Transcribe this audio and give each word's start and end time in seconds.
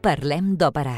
Parlem 0.00 0.54
d'Òpera, 0.56 0.94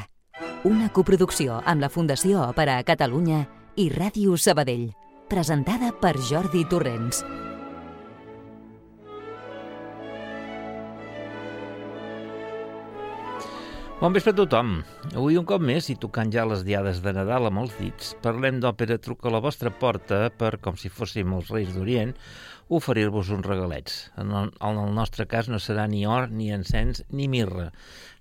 una 0.63 0.87
coproducció 0.95 1.57
amb 1.67 1.83
la 1.83 1.89
Fundació 1.91 2.45
Òpera 2.45 2.77
a 2.79 2.85
Catalunya 2.87 3.41
i 3.75 3.89
Ràdio 3.91 4.37
Sabadell, 4.39 4.93
presentada 5.27 5.91
per 5.91 6.13
Jordi 6.29 6.63
Torrents. 6.71 7.25
Bon 14.03 14.11
vespre 14.11 14.33
a 14.33 14.35
tothom. 14.35 14.71
Avui 15.15 15.37
un 15.39 15.45
cop 15.47 15.63
més, 15.63 15.87
i 15.93 15.95
tocant 16.03 16.33
ja 16.35 16.43
les 16.51 16.65
diades 16.67 16.99
de 17.05 17.13
Nadal 17.15 17.45
amb 17.47 17.61
els 17.61 17.77
dits, 17.79 18.09
parlem 18.25 18.57
d'òpera 18.59 18.97
Truca 18.99 19.29
a 19.31 19.31
la 19.31 19.41
vostra 19.45 19.71
porta 19.71 20.19
per, 20.35 20.57
com 20.65 20.75
si 20.75 20.91
fóssim 20.91 21.31
els 21.37 21.53
Reis 21.55 21.71
d'Orient, 21.71 22.11
oferir-vos 22.79 23.31
uns 23.37 23.47
regalets. 23.47 24.01
En 24.19 24.35
el, 24.41 24.51
en 24.59 24.81
el 24.83 24.91
nostre 24.97 25.29
cas 25.31 25.47
no 25.53 25.63
serà 25.63 25.87
ni 25.87 26.03
or, 26.03 26.27
ni 26.35 26.51
encens, 26.51 27.05
ni 27.15 27.29
mirra, 27.31 27.69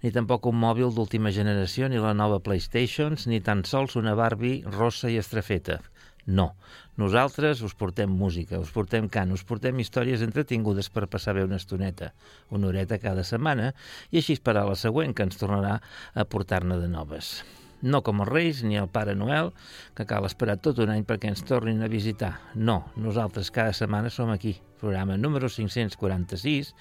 ni 0.06 0.14
tampoc 0.14 0.46
un 0.52 0.62
mòbil 0.62 0.94
d'última 0.94 1.34
generació, 1.34 1.90
ni 1.90 1.98
la 1.98 2.14
nova 2.14 2.38
PlayStation, 2.46 3.18
ni 3.26 3.42
tan 3.42 3.66
sols 3.66 3.98
una 3.98 4.14
Barbie 4.14 4.62
rossa 4.78 5.10
i 5.10 5.18
estrafeta. 5.18 5.82
No. 6.26 6.52
Nosaltres 6.98 7.62
us 7.66 7.74
portem 7.78 8.10
música, 8.10 8.60
us 8.60 8.74
portem 8.74 9.08
cant, 9.10 9.32
us 9.34 9.46
portem 9.48 9.80
històries 9.82 10.22
entretingudes 10.26 10.92
per 10.94 11.08
passar 11.10 11.34
bé 11.38 11.46
una 11.48 11.58
estoneta, 11.62 12.12
una 12.50 12.70
horeta 12.70 13.00
cada 13.02 13.24
setmana, 13.26 13.72
i 14.12 14.22
així 14.22 14.38
esperar 14.38 14.68
la 14.68 14.78
següent 14.78 15.16
que 15.16 15.26
ens 15.26 15.40
tornarà 15.40 15.80
a 16.14 16.28
portar-ne 16.28 16.78
de 16.82 16.92
noves. 16.92 17.40
No 17.82 18.04
com 18.06 18.22
els 18.22 18.30
Reis 18.30 18.60
ni 18.62 18.78
el 18.78 18.90
Pare 18.94 19.16
Noel, 19.18 19.50
que 19.98 20.06
cal 20.06 20.28
esperar 20.28 20.60
tot 20.62 20.78
un 20.84 20.92
any 20.94 21.02
perquè 21.08 21.32
ens 21.32 21.42
tornin 21.48 21.82
a 21.82 21.90
visitar. 21.90 22.36
No, 22.54 22.84
nosaltres 22.96 23.50
cada 23.50 23.74
setmana 23.74 24.14
som 24.14 24.30
aquí. 24.30 24.60
Programa 24.82 25.18
número 25.18 25.50
546, 25.50 26.72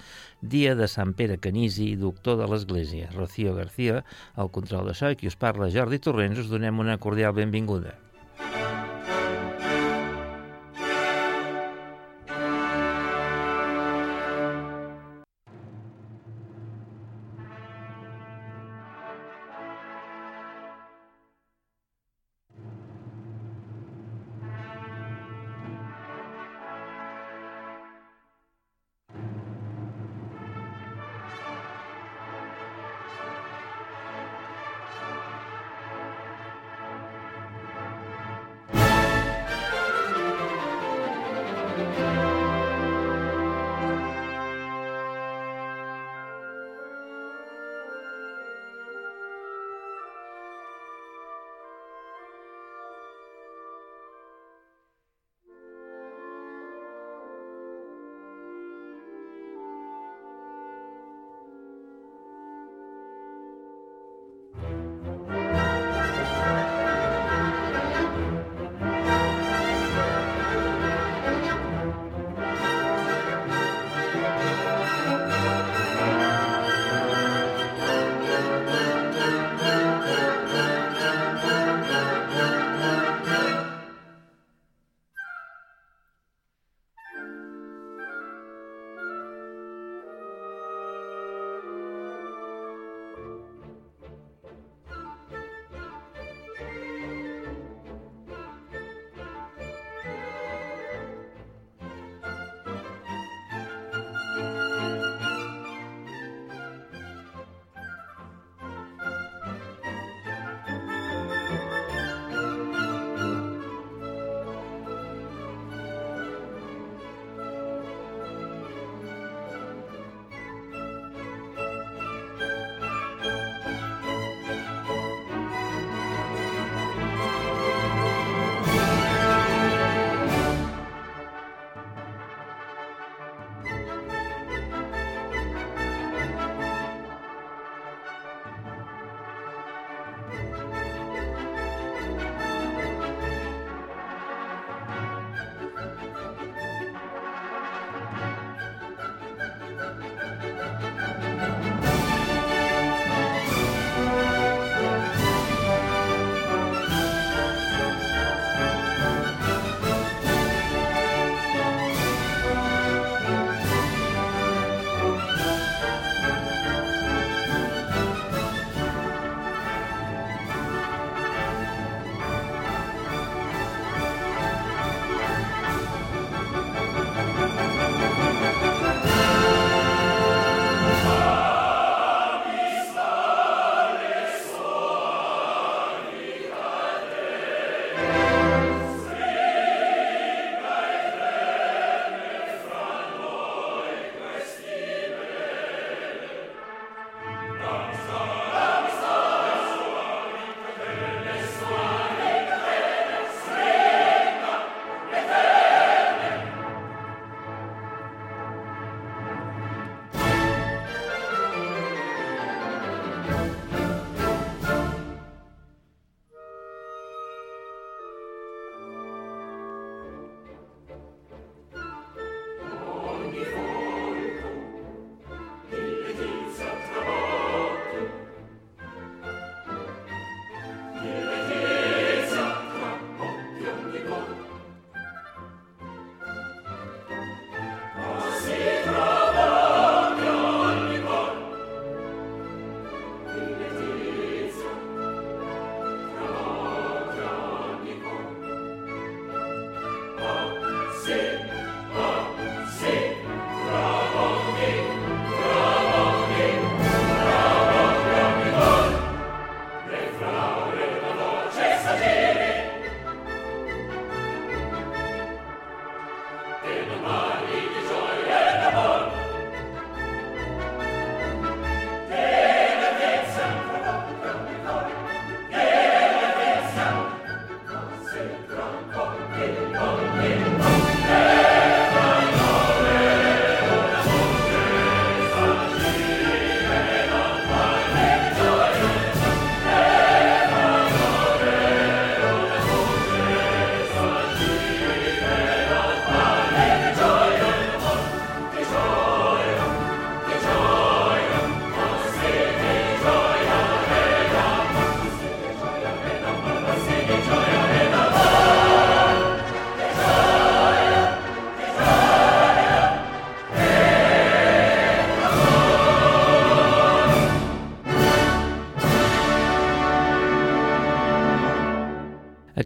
dia 0.40 0.74
de 0.76 0.88
Sant 0.88 1.12
Pere 1.16 1.36
Canisi, 1.40 1.94
doctor 2.00 2.38
de 2.40 2.48
l'Església. 2.48 3.10
Rocío 3.16 3.54
García, 3.56 4.04
al 4.36 4.52
control 4.52 4.92
de 4.92 4.96
so, 4.96 5.08
i 5.12 5.16
qui 5.20 5.28
us 5.28 5.40
parla, 5.40 5.72
Jordi 5.72 6.00
Torrents, 6.00 6.44
us 6.44 6.52
donem 6.52 6.80
una 6.84 6.96
cordial 7.00 7.36
benvinguda. 7.36 7.96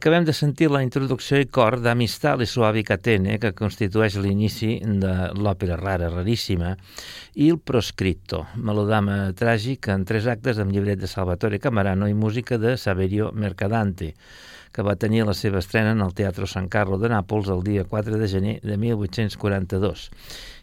Acabem 0.05 0.27
de 0.29 0.35
sentir 0.37 0.67
la 0.69 0.83
introducció 0.85 1.39
i 1.41 1.47
cor 1.49 1.79
d'Amistal 1.81 2.43
i 2.45 2.47
Suavi 2.51 2.83
Catene, 2.85 3.39
que 3.41 3.55
constitueix 3.57 4.19
l'inici 4.21 4.75
de 5.01 5.13
l'òpera 5.33 5.79
rara, 5.81 6.11
raríssima, 6.13 6.75
i 7.41 7.49
el 7.49 7.57
Proscritto, 7.57 8.43
melodrama 8.69 9.31
tràgic 9.33 9.89
en 9.95 10.05
tres 10.05 10.29
actes 10.29 10.61
amb 10.61 10.77
llibret 10.77 11.01
de 11.01 11.09
Salvatore 11.09 11.57
Camarano 11.57 12.05
i 12.05 12.13
música 12.13 12.61
de 12.61 12.77
Saverio 12.77 13.31
Mercadante, 13.33 14.13
que 14.77 14.85
va 14.85 14.99
tenir 15.01 15.25
la 15.25 15.33
seva 15.33 15.63
estrena 15.65 15.97
en 15.97 16.05
el 16.05 16.13
Teatro 16.13 16.45
San 16.45 16.69
Carlo 16.69 17.01
de 17.01 17.09
Nàpols 17.09 17.49
el 17.49 17.65
dia 17.65 17.89
4 17.89 18.21
de 18.21 18.29
gener 18.29 18.59
de 18.61 18.77
1842 18.77 20.11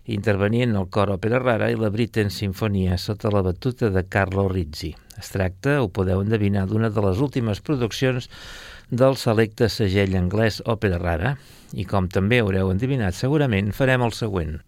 intervenint 0.10 0.74
el 0.76 0.88
cor 0.90 1.12
òpera 1.14 1.40
rara 1.42 1.70
i 1.70 1.78
la 1.78 1.92
Britten 1.94 2.32
Sinfonia 2.34 2.98
sota 2.98 3.30
la 3.34 3.44
batuta 3.46 3.90
de 3.94 4.02
Carlo 4.10 4.48
Rizzi. 4.50 4.96
Es 5.18 5.30
tracta, 5.30 5.78
ho 5.82 5.90
podeu 5.94 6.24
endevinar, 6.24 6.66
d'una 6.68 6.90
de 6.90 7.04
les 7.06 7.22
últimes 7.22 7.62
produccions 7.62 8.30
del 8.92 9.16
selecte 9.16 9.70
segell 9.72 10.18
anglès 10.20 10.60
Òpera 10.68 11.00
Rara 11.00 11.36
i 11.72 11.88
com 11.88 12.12
també 12.12 12.42
haureu 12.44 12.74
endivinat 12.74 13.16
segurament 13.16 13.72
farem 13.72 14.04
el 14.04 14.12
següent. 14.12 14.60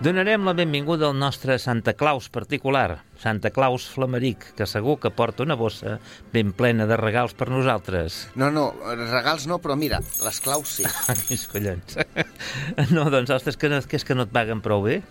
Donarem 0.00 0.46
la 0.48 0.54
benvinguda 0.56 1.10
al 1.10 1.18
nostre 1.20 1.58
Santa 1.60 1.92
Claus 1.92 2.30
particular, 2.32 3.02
Santa 3.20 3.50
Claus 3.52 3.84
Flameric, 3.92 4.46
que 4.56 4.64
segur 4.64 4.94
que 4.96 5.10
porta 5.12 5.44
una 5.44 5.58
bossa 5.60 5.98
ben 6.32 6.54
plena 6.56 6.86
de 6.88 6.96
regals 6.96 7.34
per 7.36 7.50
nosaltres. 7.52 8.22
No, 8.34 8.48
no, 8.50 8.70
regals 8.96 9.44
no, 9.46 9.60
però 9.60 9.76
mira, 9.76 10.00
les 10.24 10.40
claus 10.40 10.72
sí. 10.80 10.88
Quins 11.28 11.44
collons. 11.52 12.00
No, 12.96 13.10
doncs, 13.12 13.28
ostres, 13.30 13.60
que, 13.60 13.68
no, 13.68 13.82
que 13.84 14.00
és 14.00 14.08
que 14.08 14.16
no 14.16 14.24
et 14.24 14.32
paguen 14.32 14.64
prou 14.64 14.80
bé? 14.88 15.02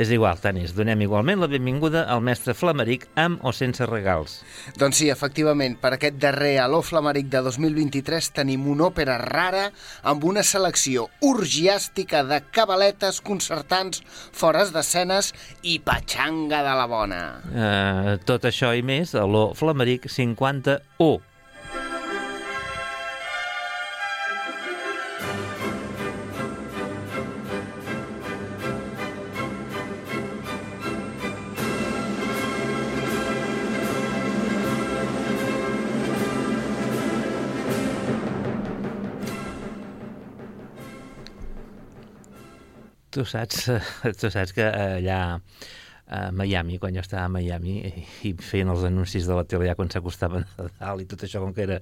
És 0.00 0.10
igual, 0.14 0.38
tant 0.42 0.58
és. 0.60 0.74
Donem 0.76 1.04
igualment 1.04 1.42
la 1.42 1.48
benvinguda 1.50 2.04
al 2.10 2.22
mestre 2.24 2.54
Flameric 2.56 3.06
amb 3.20 3.42
o 3.44 3.52
sense 3.54 3.86
regals. 3.88 4.40
Doncs 4.80 5.02
sí, 5.02 5.10
efectivament, 5.12 5.76
per 5.80 5.94
aquest 5.96 6.18
darrer 6.22 6.56
Aló 6.62 6.82
Flameric 6.84 7.28
de 7.32 7.42
2023 7.46 8.30
tenim 8.36 8.68
una 8.70 8.88
òpera 8.90 9.18
rara 9.22 9.68
amb 10.02 10.24
una 10.24 10.44
selecció 10.46 11.08
orgiàstica 11.24 12.24
de 12.28 12.40
cabaletes 12.54 13.20
concertants, 13.24 14.02
fores 14.32 14.72
d'escenes 14.74 15.32
i 15.62 15.78
patxanga 15.84 16.64
de 16.66 16.74
la 16.80 16.88
bona. 16.90 17.22
Eh, 17.52 18.16
tot 18.26 18.48
això 18.48 18.74
i 18.76 18.82
més 18.86 19.14
a 19.14 19.26
l'O 19.28 19.50
Flameric 19.58 20.10
51. 20.10 21.33
Tu 43.14 43.22
saps, 43.28 43.68
tu 44.20 44.30
saps 44.32 44.54
que 44.56 44.66
allà 44.66 45.20
a 46.04 46.30
Miami, 46.36 46.76
quan 46.78 46.92
jo 46.92 47.00
estava 47.00 47.24
a 47.24 47.32
Miami 47.32 47.78
i 48.28 48.34
feien 48.36 48.68
els 48.68 48.82
anuncis 48.84 49.24
de 49.24 49.36
la 49.38 49.46
tele 49.48 49.70
ja 49.70 49.76
quan 49.78 49.88
s'acostaven 49.88 50.44
a 50.60 50.66
dalt 50.76 51.04
i 51.04 51.06
tot 51.08 51.24
això 51.24 51.40
com 51.40 51.54
que, 51.56 51.64
era, 51.64 51.78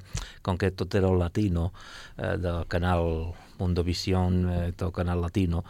com 0.46 0.60
que 0.60 0.70
tot 0.70 0.94
era 0.94 1.10
el 1.10 1.18
latino 1.18 1.72
eh, 2.16 2.36
del 2.38 2.62
canal 2.70 3.32
Mundovision, 3.58 4.38
eh, 4.46 4.60
tot 4.76 4.92
el 4.92 4.94
canal 5.00 5.24
latino 5.24 5.64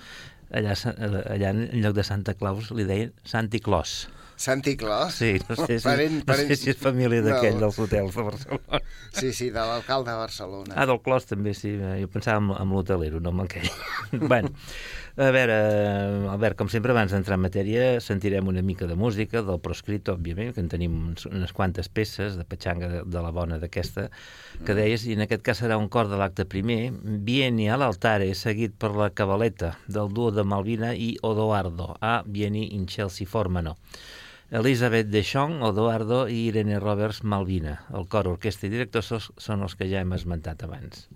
allà, 0.53 0.77
allà 0.77 1.55
en 1.55 1.65
lloc 1.81 1.97
de 1.97 2.05
Santa 2.05 2.37
Claus 2.37 2.69
li 2.77 2.85
deien 2.85 3.15
Santi 3.25 3.63
Claus 3.65 4.03
Santi 4.43 4.77
Claus? 4.77 5.15
Sí, 5.15 5.37
no 5.49 5.55
sé 5.55 5.79
si, 5.79 5.85
parent, 5.85 6.17
no 6.19 6.27
parent... 6.27 6.49
sé 6.51 6.57
si 6.59 6.71
és 6.73 6.79
família 6.81 7.23
d'aquell 7.23 7.61
no. 7.61 7.67
dels 7.67 7.77
hotels 7.79 8.17
de 8.17 8.25
Barcelona. 8.27 8.81
Sí, 9.15 9.29
sí, 9.37 9.51
de 9.55 9.63
l'alcalde 9.69 10.11
de 10.11 10.17
Barcelona. 10.19 10.75
Ah, 10.75 10.87
del 10.89 10.99
Clos 11.05 11.29
també, 11.31 11.53
sí. 11.55 11.77
Jo 11.79 12.09
pensava 12.11 12.41
en, 12.43 12.51
en 12.57 12.73
l'hotelero, 12.75 13.21
no 13.23 13.31
amb 13.31 13.45
aquell. 13.45 13.69
bueno, 14.33 14.51
a 15.17 15.29
veure, 15.35 15.57
Albert, 16.33 16.57
com 16.57 16.71
sempre, 16.73 16.95
abans 16.95 17.13
d'entrar 17.13 17.37
en 17.37 17.43
matèria, 17.45 17.83
sentirem 18.01 18.47
una 18.49 18.63
mica 18.65 18.87
de 18.89 18.97
música, 18.97 19.43
del 19.45 19.61
proscrit, 19.61 20.09
òbviament, 20.09 20.55
que 20.57 20.63
en 20.65 20.71
tenim 20.73 20.95
unes 21.29 21.53
quantes 21.53 21.91
peces 21.93 22.39
de 22.41 22.47
petxanga 22.49 22.89
de, 22.89 23.03
de 23.05 23.25
la 23.25 23.35
bona 23.35 23.59
d'aquesta, 23.61 24.07
que 24.65 24.77
deies, 24.79 25.05
i 25.05 25.17
en 25.19 25.27
aquest 25.27 25.45
cas 25.45 25.61
serà 25.61 25.77
un 25.77 25.91
cor 25.93 26.09
de 26.09 26.17
l'acte 26.21 26.49
primer, 26.49 26.81
Vieni 27.29 27.69
a 27.69 27.77
l'altare, 27.77 28.33
seguit 28.33 28.75
per 28.81 28.95
la 28.97 29.13
cabaleta 29.13 29.75
del 29.87 30.09
duo 30.17 30.33
de 30.33 30.49
Malvina 30.49 30.95
i 30.97 31.13
Odoardo, 31.21 31.93
a 32.01 32.23
Vieni 32.25 32.71
in 32.73 32.89
Chelsea 32.89 33.29
Formano. 33.29 33.77
Elizabeth 34.53 35.09
Deschong, 35.09 35.63
Odoardo 35.65 36.27
i 36.29 36.47
Irene 36.51 36.81
Roberts 36.81 37.23
Malvina. 37.25 37.79
El 37.97 38.09
cor, 38.09 38.29
orquestra 38.29 38.69
i 38.69 38.73
director 38.75 39.05
són 39.05 39.65
els 39.65 39.77
que 39.77 39.89
ja 39.89 40.05
hem 40.05 40.13
esmentat 40.13 40.65
abans. 40.65 41.07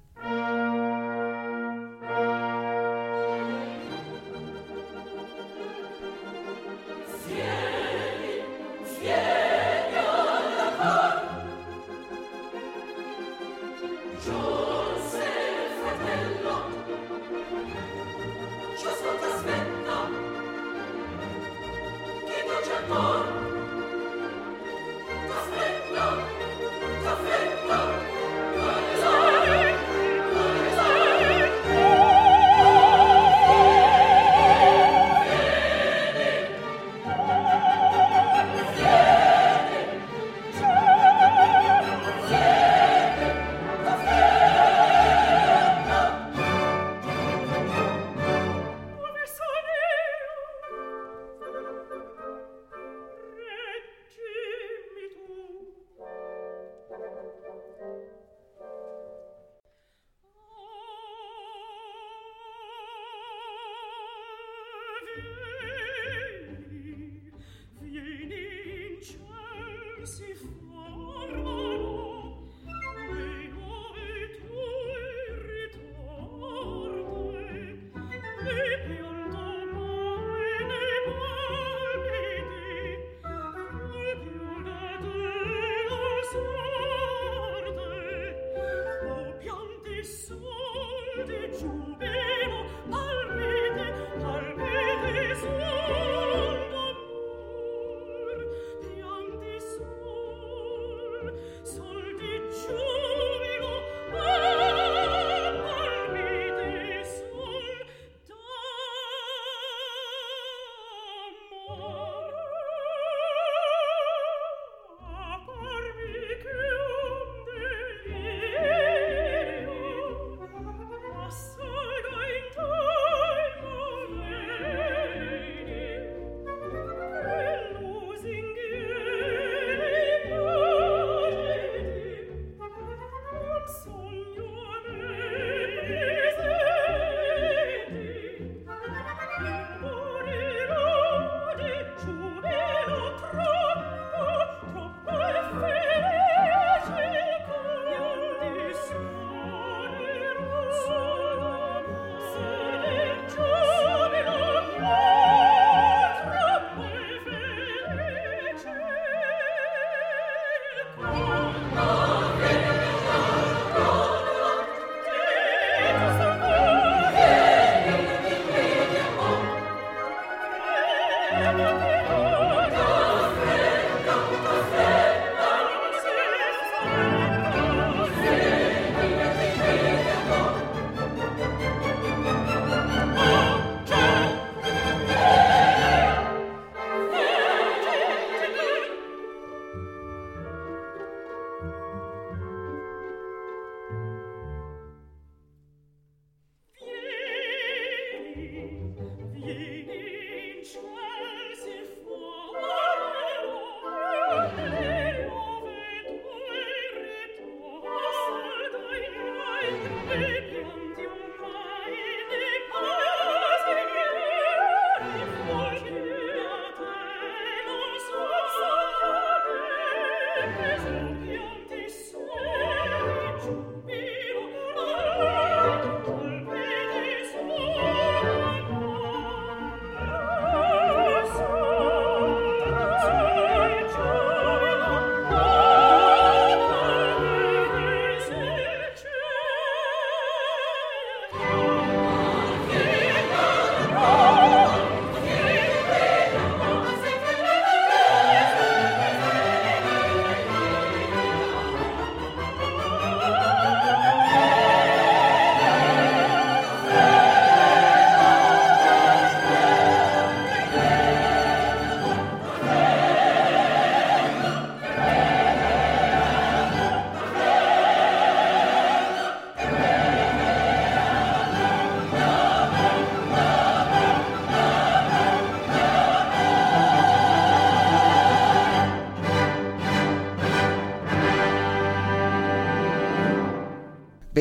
Oh. 22.89 23.26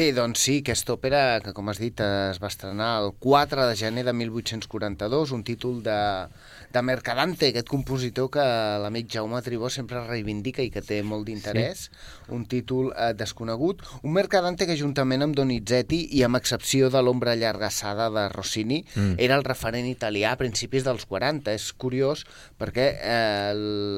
Bé, 0.06 0.12
doncs 0.14 0.44
sí, 0.46 0.60
aquesta 0.62 0.94
òpera, 0.94 1.20
que 1.42 1.52
com 1.58 1.72
has 1.72 1.80
dit 1.82 2.02
es 2.06 2.38
va 2.38 2.50
estrenar 2.52 2.90
el 3.02 3.08
4 3.26 3.64
de 3.66 3.78
gener 3.80 4.04
de 4.06 4.14
1842, 4.14 5.32
un 5.34 5.42
títol 5.48 5.80
de, 5.88 5.96
de 6.76 6.82
Mercadante, 6.84 7.48
aquest 7.54 7.70
compositor 7.72 8.28
que 8.34 8.44
l'amic 8.84 9.08
Jaume 9.14 9.40
Tribó 9.46 9.70
sempre 9.72 10.02
reivindica 10.04 10.64
i 10.66 10.72
que 10.74 10.84
té 10.84 11.00
molt 11.08 11.24
d'interès, 11.30 11.86
sí. 11.88 12.34
un 12.36 12.44
títol 12.52 12.90
eh, 12.92 13.14
desconegut. 13.16 13.84
Un 14.04 14.12
Mercadante 14.18 14.68
que 14.68 14.76
juntament 14.76 15.24
amb 15.24 15.38
Donizetti 15.38 16.02
i 16.18 16.24
amb 16.28 16.36
excepció 16.40 16.90
de 16.92 17.00
l'ombra 17.00 17.38
llargassada 17.40 18.10
de 18.12 18.26
Rossini 18.34 18.82
mm. 18.84 19.16
era 19.24 19.38
el 19.40 19.46
referent 19.48 19.88
italià 19.88 20.34
a 20.34 20.40
principis 20.40 20.84
dels 20.84 21.08
40. 21.08 21.54
És 21.56 21.70
curiós 21.80 22.26
perquè 22.60 22.90
eh, 23.00 23.54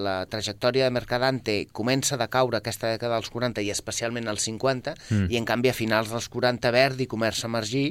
la 0.05 0.19
trajectòria 0.29 0.85
de 0.85 0.93
Mercadante 0.93 1.57
comença 1.73 2.19
de 2.21 2.29
caure 2.29 2.61
aquesta 2.61 2.93
dècada 2.93 3.17
dels 3.17 3.33
40 3.33 3.65
i 3.65 3.73
especialment 3.73 4.29
als 4.29 4.45
50 4.45 4.93
mm. 4.93 5.31
i 5.33 5.41
en 5.41 5.49
canvi 5.49 5.73
a 5.73 5.77
finals 5.77 6.13
dels 6.13 6.29
40 6.29 6.73
Verdi 6.75 7.09
comença 7.09 7.47
a 7.47 7.51
emergir 7.51 7.87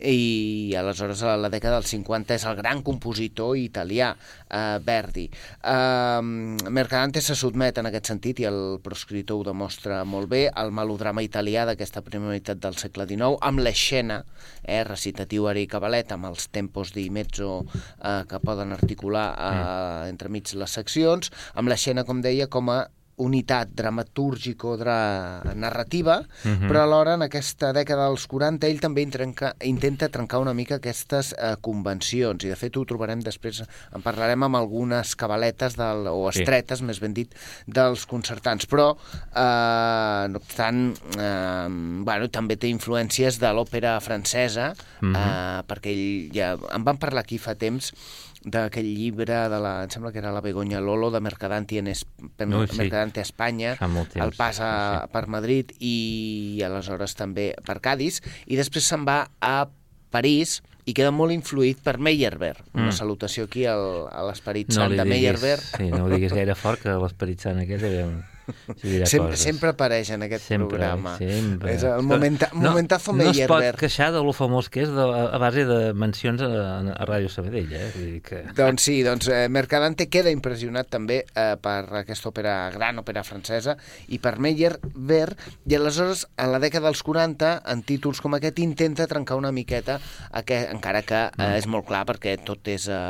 i 0.00 0.72
aleshores 0.80 1.20
a 1.26 1.36
la 1.36 1.52
dècada 1.52 1.76
dels 1.80 1.92
50 1.92 2.40
és 2.40 2.48
el 2.48 2.56
gran 2.56 2.80
compositor 2.86 3.58
italià 3.60 4.14
eh, 4.48 4.78
Verdi. 4.84 5.26
Eh, 5.62 6.22
Mercadante 6.70 7.20
se 7.20 7.36
sotmet 7.38 7.78
en 7.78 7.90
aquest 7.90 8.12
sentit, 8.12 8.40
i 8.40 8.48
el 8.50 8.78
proscriptor 8.84 9.40
ho 9.40 9.48
demostra 9.50 10.02
molt 10.04 10.30
bé, 10.30 10.46
al 10.48 10.72
melodrama 10.74 11.24
italià 11.26 11.66
d'aquesta 11.68 12.04
primera 12.06 12.34
meitat 12.34 12.60
del 12.62 12.78
segle 12.80 13.06
XIX, 13.08 13.38
amb 13.40 13.64
l'escena, 13.64 14.22
eh, 14.62 14.82
recitatiu 14.84 15.48
ara 15.50 15.60
i 15.60 15.68
cabalet, 15.70 16.12
amb 16.12 16.30
els 16.30 16.48
tempos 16.54 16.94
di 16.96 17.08
mezzo 17.10 17.64
eh, 17.64 18.22
que 18.28 18.40
poden 18.44 18.72
articular 18.76 19.28
eh, 19.34 19.50
mm. 19.50 20.14
entremig 20.14 20.54
les 20.54 20.78
seccions, 20.80 21.32
amb 21.54 21.70
l'escena, 21.70 22.04
com 22.04 22.22
deia, 22.24 22.48
com 22.50 22.70
a 22.70 22.80
unitat 23.20 23.68
dramatúrgico-narrativa, 23.76 26.20
uh 26.20 26.26
-huh. 26.50 26.68
però 26.68 26.82
alhora 26.82 27.14
en 27.14 27.22
aquesta 27.22 27.72
dècada 27.72 28.06
dels 28.08 28.26
40 28.26 28.66
ell 28.66 28.80
també 28.80 29.06
trenca, 29.10 29.54
intenta 29.64 30.08
trencar 30.08 30.40
una 30.40 30.54
mica 30.54 30.74
aquestes 30.76 31.32
eh, 31.32 31.56
convencions, 31.60 32.44
i 32.44 32.48
de 32.48 32.56
fet 32.56 32.76
ho 32.76 32.84
trobarem 32.84 33.20
després, 33.20 33.62
en 33.94 34.02
parlarem 34.02 34.42
amb 34.42 34.56
algunes 34.56 35.16
cabaletes 35.16 35.76
del, 35.76 36.06
o 36.06 36.28
estretes, 36.28 36.78
sí. 36.78 36.84
més 36.84 37.00
ben 37.00 37.14
dit, 37.14 37.34
dels 37.66 38.06
concertants, 38.06 38.66
però 38.66 38.96
eh, 39.34 40.28
no 40.28 40.38
obstant, 40.38 40.96
eh, 41.18 41.68
bueno, 42.04 42.28
també 42.28 42.56
té 42.56 42.68
influències 42.68 43.38
de 43.38 43.52
l'òpera 43.52 44.00
francesa, 44.00 44.74
uh 45.02 45.08
-huh. 45.08 45.16
eh, 45.16 45.62
perquè 45.66 45.90
ell 45.90 46.30
ja, 46.32 46.56
en 46.74 46.84
van 46.84 46.96
parlar 46.96 47.22
aquí 47.22 47.38
fa 47.38 47.54
temps, 47.54 47.92
d'aquell 48.40 48.88
llibre 48.96 49.36
de 49.52 49.58
la, 49.60 49.72
em 49.84 49.90
sembla 49.92 50.12
que 50.14 50.20
era 50.22 50.32
la 50.32 50.40
Begoña 50.40 50.80
Lolo 50.80 51.10
de 51.10 51.20
Mercadanti 51.20 51.78
en 51.78 51.90
es, 51.92 52.06
no, 52.46 52.66
sí. 52.66 52.78
Mercadanti 52.78 53.20
a 53.20 53.26
Espanya, 53.26 53.76
el 54.14 54.32
pas 54.36 54.60
a, 54.64 54.72
sí. 55.04 55.12
per 55.12 55.26
Madrid 55.28 55.74
i 55.78 56.62
aleshores 56.64 57.16
també 57.18 57.52
per 57.66 57.80
Cádiz 57.84 58.22
i 58.46 58.56
després 58.56 58.88
se'n 58.88 59.04
va 59.08 59.26
a 59.40 59.68
París 60.10 60.60
i 60.88 60.94
queda 60.96 61.12
molt 61.14 61.34
influït 61.34 61.82
per 61.84 61.98
Meyerbeer. 62.02 62.64
Mm. 62.72 62.86
Una 62.86 62.96
salutació 62.96 63.44
aquí 63.46 63.66
al, 63.68 64.08
a 64.10 64.24
l'esperit 64.26 64.72
no 64.72 64.80
sant 64.80 64.96
de 64.96 65.04
Meyerbeer. 65.06 65.60
Sí, 65.60 65.90
no 65.92 66.06
ho 66.06 66.10
diguis 66.10 66.34
gaire 66.34 66.56
fort, 66.58 66.82
que 66.82 66.96
l'esperit 67.02 67.44
sant 67.44 67.60
aquest 67.62 67.86
era 67.86 68.08
un 68.50 69.06
sempre, 69.06 69.38
sempre 69.40 69.72
apareix 69.74 70.12
en 70.14 70.26
aquest 70.26 70.46
sempre, 70.48 70.68
programa. 70.68 71.16
Sempre. 71.20 71.74
És 71.74 71.84
el 71.86 72.02
momenta, 72.06 72.50
no, 72.54 72.70
momentazo 72.70 73.14
no, 73.14 73.24
no 73.24 73.30
es 73.34 73.42
pot 73.50 73.64
queixar 73.80 74.10
de 74.14 74.22
lo 74.24 74.34
famós 74.36 74.70
que 74.72 74.84
és 74.84 74.92
de, 74.94 75.06
a 75.06 75.40
base 75.42 75.64
de 75.68 75.80
mencions 75.96 76.42
a, 76.44 76.50
a 76.94 77.08
Ràdio 77.08 77.30
Sabadell. 77.32 77.72
Eh? 77.72 77.88
Vull 77.94 78.08
dir 78.14 78.22
que... 78.26 78.42
Doncs 78.56 78.86
sí, 78.88 79.00
doncs 79.06 79.30
eh, 79.32 79.46
Mercadante 79.52 80.08
queda 80.12 80.32
impressionat 80.34 80.90
també 80.92 81.22
eh, 81.24 81.54
per 81.62 81.78
aquesta 82.02 82.30
òpera, 82.30 82.54
gran 82.74 83.00
òpera 83.02 83.24
francesa, 83.26 83.76
i 84.08 84.20
per 84.22 84.36
Meyerbeer, 84.42 85.34
i 85.70 85.78
aleshores, 85.78 86.26
a 86.40 86.48
la 86.50 86.60
dècada 86.62 86.88
dels 86.88 87.02
40, 87.06 87.52
en 87.72 87.84
títols 87.86 88.22
com 88.22 88.36
aquest, 88.36 88.60
intenta 88.62 89.08
trencar 89.10 89.38
una 89.40 89.52
miqueta, 89.54 89.98
aquest, 90.40 90.70
encara 90.74 91.02
que 91.06 91.22
eh, 91.26 91.32
mm. 91.36 91.60
és 91.60 91.68
molt 91.70 91.88
clar 91.88 92.04
perquè 92.08 92.36
tot 92.46 92.70
és 92.70 92.88
eh, 92.90 93.00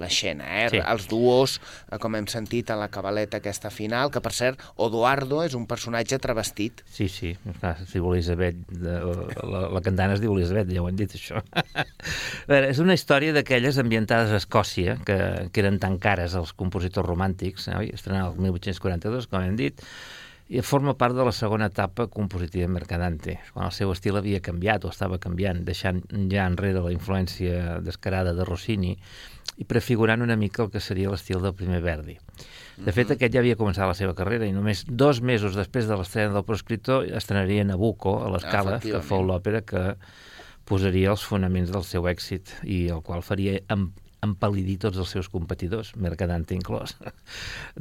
l'escena, 0.00 0.48
eh? 0.62 0.68
Sí. 0.74 0.82
Els 0.82 1.08
duos, 1.10 1.58
eh, 1.90 1.98
com 2.02 2.16
hem 2.18 2.28
sentit 2.30 2.70
a 2.70 2.78
la 2.80 2.90
cabaleta 2.92 3.40
aquesta 3.40 3.72
final, 3.74 4.12
que 4.14 4.22
per 4.24 4.34
cert, 4.36 4.62
Odoardo 4.84 5.42
és 5.44 5.54
un 5.58 5.66
personatge 5.70 6.18
travestit. 6.22 6.82
Sí, 6.90 7.08
sí, 7.12 7.34
clar, 7.60 7.74
es 7.82 7.92
diu 7.94 8.08
Elisabet, 8.12 8.58
de, 8.70 8.96
la, 9.42 9.62
la 9.74 9.82
cantana 9.84 10.16
es 10.16 10.22
diu 10.22 10.34
Elisabet, 10.36 10.70
ja 10.72 10.82
ho 10.82 10.88
hem 10.90 10.98
dit 10.98 11.16
això. 11.18 11.42
veure, 12.50 12.68
és 12.70 12.82
una 12.82 12.96
història 12.96 13.34
d'aquelles 13.36 13.78
ambientades 13.82 14.34
a 14.34 14.42
Escòcia, 14.42 14.98
que, 15.06 15.18
que 15.50 15.64
eren 15.64 15.80
tan 15.82 15.98
cares 16.02 16.36
als 16.38 16.54
compositors 16.56 17.08
romàntics, 17.08 17.70
eh, 17.70 17.78
oi? 17.80 17.94
estrenada 17.96 18.32
el 18.32 18.44
1842, 18.48 19.30
com 19.30 19.42
hem 19.44 19.56
dit, 19.60 19.84
i 20.48 20.60
forma 20.60 20.92
part 21.00 21.16
de 21.16 21.24
la 21.24 21.32
segona 21.32 21.70
etapa 21.72 22.06
compositiva 22.12 22.68
Mercadante, 22.68 23.38
quan 23.54 23.64
el 23.64 23.72
seu 23.72 23.92
estil 23.94 24.18
havia 24.20 24.42
canviat 24.44 24.84
o 24.84 24.90
estava 24.92 25.16
canviant, 25.18 25.62
deixant 25.64 26.02
ja 26.30 26.44
enrere 26.44 26.82
la 26.84 26.92
influència 26.92 27.78
descarada 27.80 28.34
de 28.36 28.44
Rossini 28.44 28.92
i 29.56 29.64
prefigurant 29.64 30.20
una 30.20 30.36
mica 30.36 30.64
el 30.64 30.70
que 30.70 30.82
seria 30.84 31.10
l'estil 31.10 31.40
del 31.40 31.56
primer 31.56 31.80
Verdi. 31.80 32.18
De 32.76 32.90
fet, 32.92 33.08
mhm. 33.08 33.16
aquest 33.16 33.34
ja 33.34 33.42
havia 33.42 33.58
començat 33.58 33.86
la 33.86 33.96
seva 33.98 34.14
carrera 34.18 34.48
i 34.48 34.54
només 34.54 34.84
dos 34.88 35.20
mesos 35.22 35.56
després 35.58 35.86
de 35.90 35.98
l'estrena 35.98 36.34
del 36.34 36.46
proscriptor 36.46 37.06
estrenaria 37.06 37.64
Nabucco 37.66 38.18
a 38.24 38.30
l'escala, 38.34 38.80
que 38.82 39.02
fou 39.04 39.22
l'òpera 39.26 39.62
que 39.62 39.84
posaria 40.64 41.12
els 41.12 41.24
fonaments 41.24 41.70
del 41.70 41.84
seu 41.84 42.08
èxit 42.08 42.54
i 42.64 42.86
el 42.90 43.02
qual 43.04 43.22
faria 43.22 43.60
empal·lidir 44.24 44.78
tots 44.82 44.98
els 45.00 45.10
seus 45.14 45.28
competidors, 45.32 45.94
Mercadante 46.00 46.56
inclòs. 46.56 46.96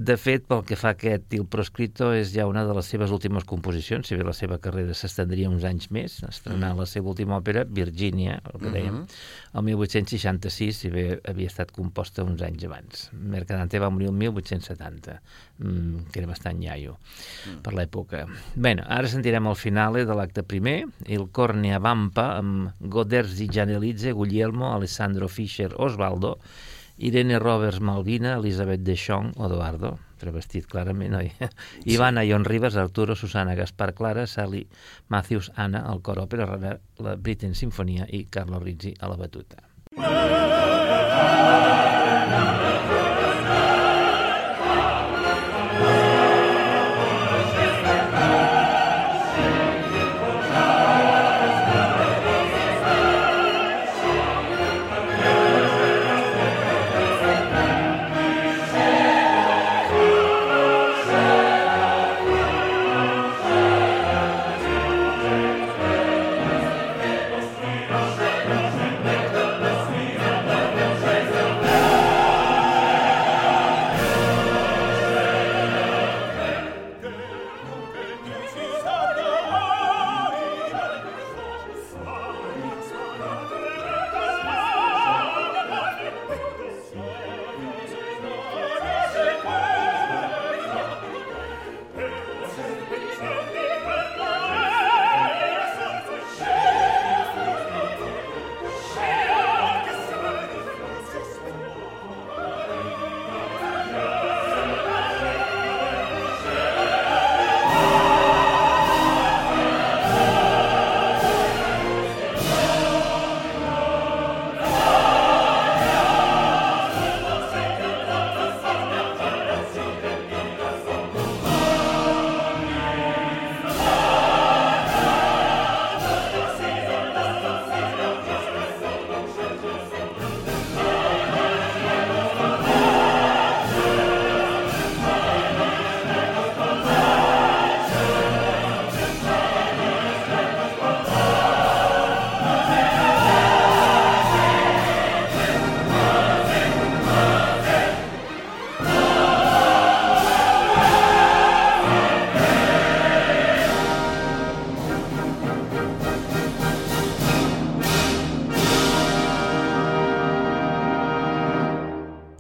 De 0.10 0.18
fet, 0.20 0.46
pel 0.50 0.64
que 0.68 0.78
fa 0.80 0.92
a 0.94 0.98
aquest 0.98 1.34
Il 1.38 1.46
Proscrito, 1.50 2.12
és 2.16 2.34
ja 2.36 2.48
una 2.50 2.66
de 2.68 2.76
les 2.78 2.90
seves 2.90 3.14
últimes 3.16 3.46
composicions, 3.50 4.08
si 4.08 4.18
bé 4.20 4.26
la 4.28 4.36
seva 4.38 4.60
carrera 4.64 4.96
s'estendria 4.98 5.52
uns 5.52 5.66
anys 5.68 5.90
més, 5.94 6.20
estrenant 6.28 6.76
mm. 6.76 6.84
la 6.84 6.88
seva 6.90 7.12
última 7.14 7.40
òpera, 7.40 7.66
Virginia, 7.66 8.40
el 8.52 8.60
que 8.60 8.70
dèiem, 8.70 8.94
mm 8.94 9.06
-hmm. 9.06 9.58
el 9.60 9.64
1866, 9.70 10.78
si 10.78 10.90
bé 10.90 11.20
havia 11.24 11.48
estat 11.48 11.72
composta 11.72 12.24
uns 12.24 12.42
anys 12.42 12.66
abans. 12.66 13.10
Mercadante 13.14 13.80
va 13.80 13.90
morir 13.90 14.08
el 14.08 14.14
1870, 14.14 15.22
mm, 15.58 16.12
que 16.12 16.20
era 16.20 16.28
bastant 16.28 16.62
iaio 16.64 16.98
mm. 16.98 17.62
per 17.62 17.74
l'època. 17.74 18.28
Bé, 18.56 18.76
ara 18.86 19.08
sentirem 19.08 19.48
el 19.48 19.56
finale 19.56 20.06
de 20.06 20.16
l'acte 20.16 20.44
primer, 20.44 20.86
Il 21.08 21.30
Cornea 21.32 21.80
Vampa, 21.80 22.38
amb 22.38 22.72
Goderzi 22.80 23.48
Gianelizze, 23.48 24.12
Guglielmo, 24.12 24.74
Alessandro 24.74 25.28
Fischer, 25.28 25.74
Osvaldo, 25.78 26.33
Irene 26.98 27.40
Roberts 27.42 27.82
Malvina, 27.82 28.36
Elisabet 28.38 28.84
Deschong, 28.86 29.32
Eduardo, 29.34 29.96
travestit 30.22 30.68
clarament, 30.70 31.16
oi? 31.18 31.32
Sí. 31.34 31.96
Ivana 31.96 32.24
Ion 32.24 32.46
Ribas, 32.46 32.78
Arturo, 32.78 33.16
Susana 33.16 33.56
Gaspar 33.56 33.94
Clara, 33.98 34.28
Sally 34.28 34.68
Matthews, 35.10 35.52
Anna, 35.56 35.86
el 35.92 36.02
cor 36.06 36.22
òpera, 36.24 36.78
la 37.04 37.16
Britten 37.16 37.58
Sinfonia 37.58 38.08
i 38.10 38.26
Carlo 38.30 38.62
Rizzi 38.62 38.94
a 39.00 39.10
la 39.10 39.18
batuta. 39.18 39.64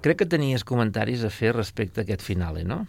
Crec 0.03 0.19
que 0.19 0.27
tenies 0.27 0.65
comentaris 0.67 1.23
a 1.23 1.31
fer 1.31 1.53
respecte 1.55 2.01
a 2.01 2.03
aquest 2.03 2.23
finale, 2.25 2.65
no? 2.67 2.83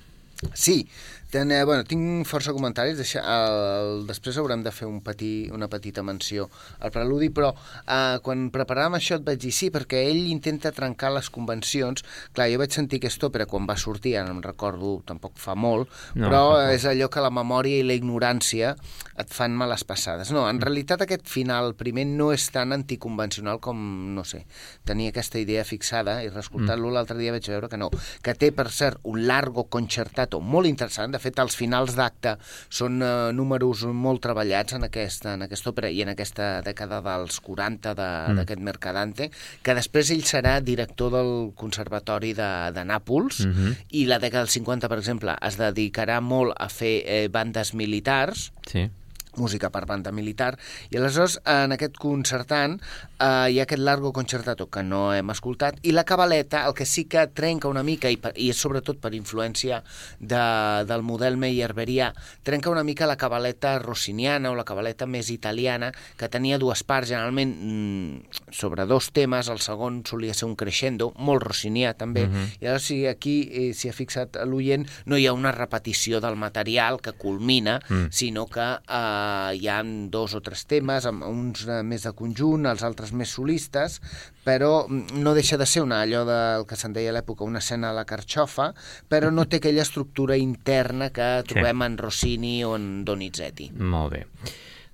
Sí, 0.52 0.88
ten, 1.34 1.50
eh, 1.50 1.64
bueno, 1.64 1.82
tinc 1.82 2.28
força 2.30 2.52
comentaris, 2.54 2.94
deixa, 3.00 3.18
el, 3.26 4.04
després 4.06 4.36
haurem 4.38 4.62
de 4.62 4.70
fer 4.70 4.86
un 4.86 5.00
petit, 5.02 5.50
una 5.50 5.66
petita 5.66 6.04
menció 6.06 6.46
al 6.78 6.92
preludi, 6.94 7.32
però 7.34 7.48
eh, 7.50 8.20
quan 8.22 8.46
preparàvem 8.54 8.94
això 9.00 9.18
et 9.18 9.24
vaig 9.26 9.40
dir 9.42 9.50
sí, 9.50 9.72
perquè 9.74 10.04
ell 10.12 10.28
intenta 10.30 10.70
trencar 10.70 11.10
les 11.16 11.32
convencions. 11.34 12.04
Clar, 12.36 12.46
jo 12.52 12.60
vaig 12.62 12.76
sentir 12.76 13.00
aquesta 13.02 13.26
òpera 13.26 13.48
quan 13.50 13.66
va 13.66 13.74
sortir, 13.74 14.14
ara 14.14 14.30
no 14.30 14.36
em 14.38 14.44
recordo, 14.44 15.00
tampoc 15.08 15.34
fa 15.42 15.56
molt, 15.58 15.90
no, 16.14 16.28
però 16.28 16.42
no. 16.52 16.60
és 16.70 16.86
allò 16.86 17.10
que 17.10 17.24
la 17.24 17.32
memòria 17.34 17.82
i 17.82 17.88
la 17.88 17.98
ignorància 17.98 18.76
et 19.18 19.34
fan 19.34 19.58
males 19.58 19.82
passades. 19.82 20.30
No, 20.34 20.46
en 20.46 20.62
realitat 20.62 21.02
aquest 21.02 21.26
final 21.30 21.74
primer 21.78 22.06
no 22.12 22.30
és 22.34 22.46
tan 22.54 22.70
anticonvencional 22.78 23.58
com, 23.64 23.82
no 24.14 24.22
sé, 24.22 24.44
tenia 24.86 25.10
aquesta 25.10 25.42
idea 25.42 25.66
fixada 25.66 26.20
i 26.22 26.30
reescoltant-lo 26.30 26.92
mm. 26.92 26.94
l'altre 26.94 27.18
dia 27.18 27.34
vaig 27.34 27.50
veure 27.50 27.70
que 27.70 27.80
no, 27.80 27.90
que 28.22 28.38
té, 28.38 28.52
per 28.54 28.70
cert, 28.70 29.02
un 29.10 29.26
largo 29.26 29.66
concertato 29.66 30.38
molt 30.38 30.70
interessant, 30.70 31.10
de 31.10 31.23
fet, 31.24 31.40
els 31.42 31.56
finals 31.58 31.96
d'acte 31.98 32.36
són 32.68 33.02
eh, 33.02 33.12
números 33.36 33.84
molt 33.90 34.22
treballats 34.24 34.76
en 34.78 34.86
aquesta, 34.88 35.34
en 35.34 35.46
aquesta 35.46 35.72
òpera 35.72 35.90
i 35.90 36.02
en 36.04 36.12
aquesta 36.14 36.48
dècada 36.66 37.00
dels 37.04 37.40
40 37.44 37.94
mm. 37.94 38.38
d'aquest 38.40 38.60
mm. 38.60 38.70
Mercadante, 38.70 39.30
que 39.62 39.76
després 39.76 40.12
ell 40.14 40.24
serà 40.28 40.58
director 40.64 41.12
del 41.14 41.32
Conservatori 41.58 42.34
de, 42.36 42.50
de 42.74 42.84
Nàpols 42.88 43.44
mm 43.44 43.52
-hmm. 43.52 43.76
i 44.00 44.06
la 44.06 44.18
dècada 44.18 44.44
dels 44.44 44.58
50, 44.58 44.88
per 44.88 44.98
exemple, 44.98 45.36
es 45.40 45.58
dedicarà 45.58 46.20
molt 46.20 46.54
a 46.56 46.68
fer 46.68 47.02
eh, 47.04 47.28
bandes 47.28 47.74
militars, 47.74 48.52
sí 48.66 48.90
música 49.36 49.70
per 49.70 49.84
banda 49.86 50.12
militar, 50.12 50.54
i 50.90 50.98
aleshores 50.98 51.38
en 51.44 51.74
aquest 51.74 51.98
concertant 52.00 52.78
eh, 52.78 53.50
hi 53.50 53.58
ha 53.58 53.64
aquest 53.64 53.82
largo 53.82 54.12
concertato 54.12 54.68
que 54.70 54.82
no 54.82 55.12
hem 55.14 55.30
escoltat, 55.34 55.78
i 55.82 55.92
la 55.92 56.04
cabaleta 56.04 56.64
el 56.68 56.74
que 56.74 56.86
sí 56.86 57.06
que 57.10 57.26
trenca 57.34 57.68
una 57.68 57.82
mica, 57.82 58.10
i, 58.10 58.18
i 58.36 58.50
és 58.52 58.60
sobretot 58.60 59.00
per 59.02 59.14
influència 59.16 59.82
de, 60.20 60.44
del 60.88 61.04
model 61.06 61.38
Meyerbeerià, 61.40 62.12
trenca 62.42 62.72
una 62.72 62.84
mica 62.84 63.08
la 63.10 63.18
cabaleta 63.20 63.78
rossiniana 63.78 64.52
o 64.52 64.58
la 64.58 64.66
cabaleta 64.68 65.06
més 65.06 65.30
italiana, 65.34 65.92
que 66.18 66.28
tenia 66.28 66.58
dues 66.58 66.84
parts, 66.84 67.10
generalment 67.12 67.54
mm, 67.54 68.50
sobre 68.54 68.86
dos 68.90 69.10
temes, 69.14 69.50
el 69.52 69.60
segon 69.64 70.02
solia 70.06 70.34
ser 70.34 70.48
un 70.48 70.56
crescendo, 70.58 71.12
molt 71.16 71.42
rossinià 71.44 71.94
també, 71.98 72.26
mhm. 72.26 72.34
-huh. 72.34 72.62
i 72.62 72.66
ara 72.66 72.78
si 72.78 73.06
aquí 73.06 73.48
eh, 73.50 73.72
s'hi 73.74 73.88
ha 73.88 73.92
fixat 73.92 74.36
l'oient, 74.46 74.86
no 75.06 75.16
hi 75.16 75.26
ha 75.26 75.32
una 75.32 75.52
repetició 75.52 76.20
del 76.20 76.36
material 76.36 77.00
que 77.00 77.12
culmina, 77.12 77.80
mm. 77.88 78.06
sinó 78.10 78.46
que 78.46 78.60
eh, 78.60 79.23
Hi 79.54 79.68
ha 79.68 79.78
dos 79.84 80.34
o 80.34 80.40
tres 80.44 80.64
temes, 80.70 81.06
amb 81.10 81.24
uns 81.28 81.64
uh, 81.68 81.80
més 81.86 82.06
de 82.06 82.12
conjunt, 82.16 82.66
els 82.70 82.84
altres 82.86 83.14
més 83.16 83.32
solistes, 83.36 84.00
però 84.46 84.84
mm, 84.88 85.22
no 85.24 85.34
deixa 85.36 85.58
de 85.60 85.68
ser 85.68 85.84
una, 85.86 86.02
allò 86.04 86.24
del 86.28 86.66
que 86.68 86.78
se'n 86.80 86.96
deia 86.96 87.12
a 87.12 87.16
l'època, 87.18 87.46
una 87.46 87.62
escena 87.64 87.90
a 87.90 87.96
la 87.96 88.06
carxofa, 88.08 88.72
però 89.08 89.32
no 89.32 89.46
té 89.48 89.62
aquella 89.62 89.86
estructura 89.86 90.38
interna 90.40 91.10
que 91.14 91.30
trobem 91.48 91.80
sí. 91.80 91.88
en 91.88 91.98
Rossini 91.98 92.54
o 92.64 92.76
en 92.78 92.88
Donizetti. 93.08 93.72
Molt 93.80 94.16
bé. 94.16 94.24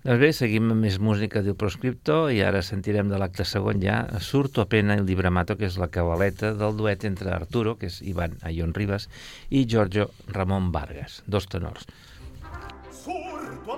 Doncs 0.00 0.16
bé, 0.16 0.28
seguim 0.32 0.70
amb 0.72 0.80
més 0.80 0.94
música 0.96 1.42
del 1.44 1.58
proscripto 1.60 2.14
i 2.32 2.38
ara 2.40 2.62
sentirem 2.64 3.10
de 3.12 3.18
l'acte 3.20 3.44
segon 3.44 3.82
ja 3.82 3.98
Surto 4.24 4.62
appena 4.62 4.94
el 4.96 5.04
libramato, 5.04 5.58
que 5.60 5.68
és 5.68 5.76
la 5.76 5.90
cabaleta 5.92 6.54
del 6.56 6.78
duet 6.78 7.04
entre 7.04 7.34
Arturo, 7.36 7.74
que 7.76 7.90
és 7.92 7.98
Ivan 8.00 8.38
Ayón 8.40 8.72
Rivas, 8.72 9.10
i 9.50 9.66
Giorgio 9.68 10.08
Ramon 10.32 10.72
Vargas, 10.72 11.20
dos 11.26 11.50
tenors. 11.52 11.84
Surto 13.02 13.76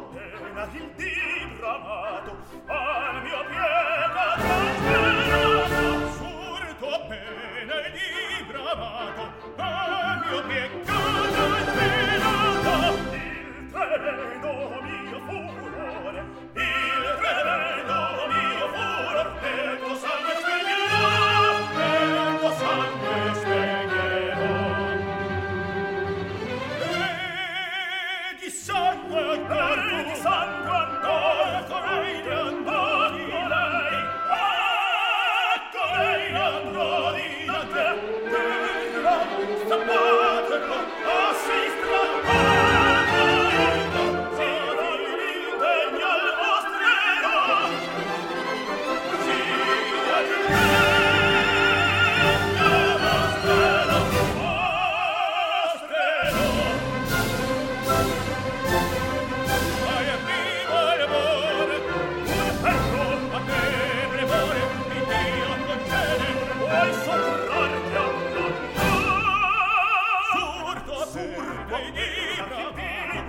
Vedi, 71.73 72.37
brava, 72.37 72.73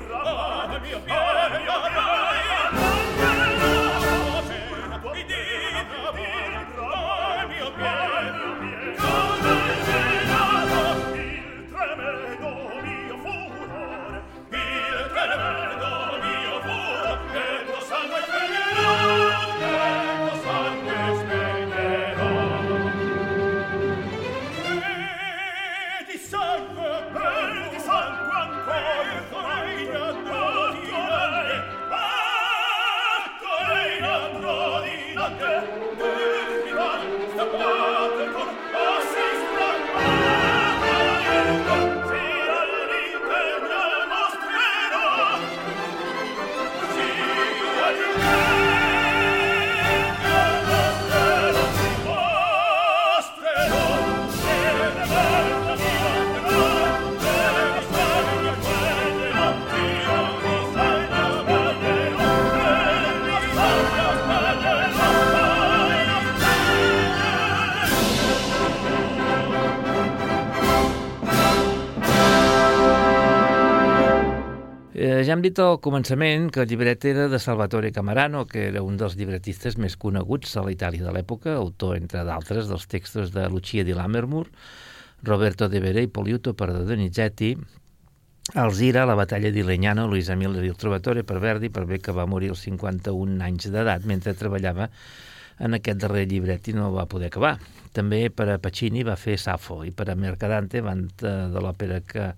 brava, 0.05 0.79
brava, 0.79 1.22
ja 75.27 75.35
hem 75.35 75.43
dit 75.43 75.59
al 75.61 75.77
començament 75.83 76.49
que 76.53 76.63
el 76.63 76.69
llibret 76.71 77.05
era 77.05 77.27
de 77.29 77.39
Salvatore 77.39 77.91
Camarano, 77.91 78.45
que 78.47 78.67
era 78.69 78.81
un 78.83 78.97
dels 78.97 79.17
llibretistes 79.19 79.77
més 79.77 79.97
coneguts 79.99 80.55
a 80.57 80.63
la 80.65 80.73
Itàlia 80.73 81.05
de 81.05 81.13
l'època, 81.15 81.53
autor, 81.59 81.97
entre 81.99 82.23
d'altres, 82.27 82.69
dels 82.71 82.87
textos 82.89 83.31
de 83.35 83.45
Lucia 83.51 83.83
di 83.83 83.93
Lammermoor, 83.93 84.49
Roberto 85.23 85.69
de 85.69 85.79
Bere 85.83 86.03
i 86.03 86.11
Poliuto 86.11 86.53
per 86.53 86.71
Donizetti, 86.73 87.53
Alzira, 88.59 89.05
la 89.05 89.15
batalla 89.15 89.49
di 89.49 89.63
Legnano, 89.63 90.07
Luisa 90.07 90.35
Miller 90.35 90.65
i 90.65 90.71
el 90.73 90.75
Trovatore 90.75 91.23
per 91.23 91.39
Verdi, 91.39 91.69
per 91.71 91.85
bé 91.87 92.01
que 92.03 92.11
va 92.11 92.27
morir 92.27 92.51
als 92.51 92.65
51 92.67 93.39
anys 93.41 93.69
d'edat 93.71 94.03
mentre 94.09 94.35
treballava 94.35 94.89
en 95.63 95.77
aquest 95.77 96.01
darrer 96.01 96.25
llibret 96.27 96.67
i 96.67 96.75
no 96.75 96.91
va 96.91 97.07
poder 97.07 97.29
acabar. 97.31 97.55
També 97.95 98.27
per 98.33 98.49
a 98.51 98.59
Pacini 98.59 99.05
va 99.07 99.15
fer 99.15 99.37
Safo 99.39 99.83
i 99.87 99.93
per 99.95 100.09
a 100.11 100.17
Mercadante, 100.19 100.81
banda 100.83 101.33
de 101.53 101.63
l'òpera 101.63 102.01
que 102.03 102.33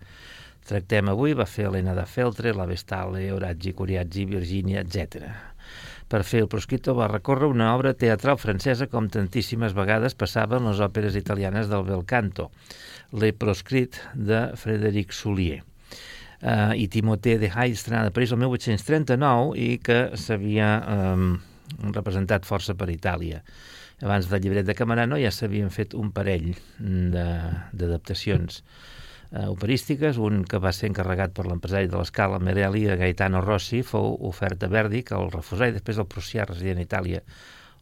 tractem 0.65 1.09
avui 1.11 1.35
va 1.37 1.45
fer 1.49 1.67
Helena 1.69 1.93
de 1.97 2.05
Feltre, 2.09 2.53
la 2.53 2.65
Vestale, 2.69 3.27
Orazzi, 3.33 3.73
Coriazzi, 3.77 4.25
Virginia, 4.29 4.81
etc. 4.81 5.29
Per 6.09 6.21
fer 6.25 6.43
el 6.43 6.49
proscrito 6.49 6.93
va 6.97 7.09
recórrer 7.09 7.47
una 7.49 7.71
obra 7.73 7.93
teatral 7.97 8.37
francesa 8.37 8.87
com 8.89 9.07
tantíssimes 9.09 9.73
vegades 9.77 10.17
passava 10.17 10.59
en 10.59 10.69
les 10.69 10.81
òperes 10.81 11.17
italianes 11.17 11.69
del 11.71 11.85
bel 11.87 12.03
canto, 12.05 12.51
Le 13.13 13.31
Proscrit 13.33 13.97
de 14.13 14.41
Frédéric 14.57 15.13
Soulier 15.13 15.61
uh, 16.41 16.73
i 16.77 16.87
Timothée 16.93 17.39
de 17.41 17.49
Haye, 17.53 17.73
estrenada 17.73 18.13
a 18.13 18.15
París 18.15 18.33
el 18.33 18.41
1839 18.43 19.55
i 19.61 19.69
que 19.81 19.99
s'havia 20.19 20.69
um, 20.81 21.31
representat 21.93 22.45
força 22.45 22.77
per 22.77 22.91
Itàlia. 22.93 23.41
Abans 24.03 24.27
del 24.29 24.43
llibret 24.43 24.67
de 24.67 24.75
Camerano 24.77 25.17
ja 25.21 25.31
s'havien 25.31 25.71
fet 25.73 25.95
un 25.97 26.11
parell 26.13 26.51
d'adaptacions 26.77 28.61
uh, 29.31 29.49
operístiques, 29.51 30.17
un 30.21 30.43
que 30.49 30.61
va 30.61 30.73
ser 30.75 30.89
encarregat 30.91 31.33
per 31.35 31.47
l'empresari 31.47 31.89
de 31.91 31.97
l'escala 31.99 32.39
Merelli, 32.39 32.85
Gaetano 32.99 33.41
Rossi, 33.43 33.81
fou 33.83 34.15
oferta 34.29 34.69
a 34.69 34.73
Verdi, 34.73 35.03
que 35.07 35.17
el 35.17 35.31
refusà 35.33 35.69
i 35.69 35.75
després 35.75 36.01
el 36.01 36.09
prussià 36.11 36.47
resident 36.49 36.81
a 36.81 36.87
Itàlia 36.87 37.21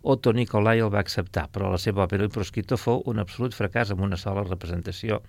Otto 0.03 0.33
Nicolai 0.35 0.81
el 0.83 0.91
va 0.91 0.99
acceptar, 0.99 1.45
però 1.47 1.69
la 1.71 1.79
seva 1.79 2.03
òpera 2.03 2.25
Il 2.27 2.31
Proscrito 2.33 2.75
fou 2.75 2.99
un 3.07 3.21
absolut 3.23 3.55
fracàs 3.55 3.93
amb 3.93 4.03
una 4.03 4.17
sola 4.19 4.43
representació 4.43 5.21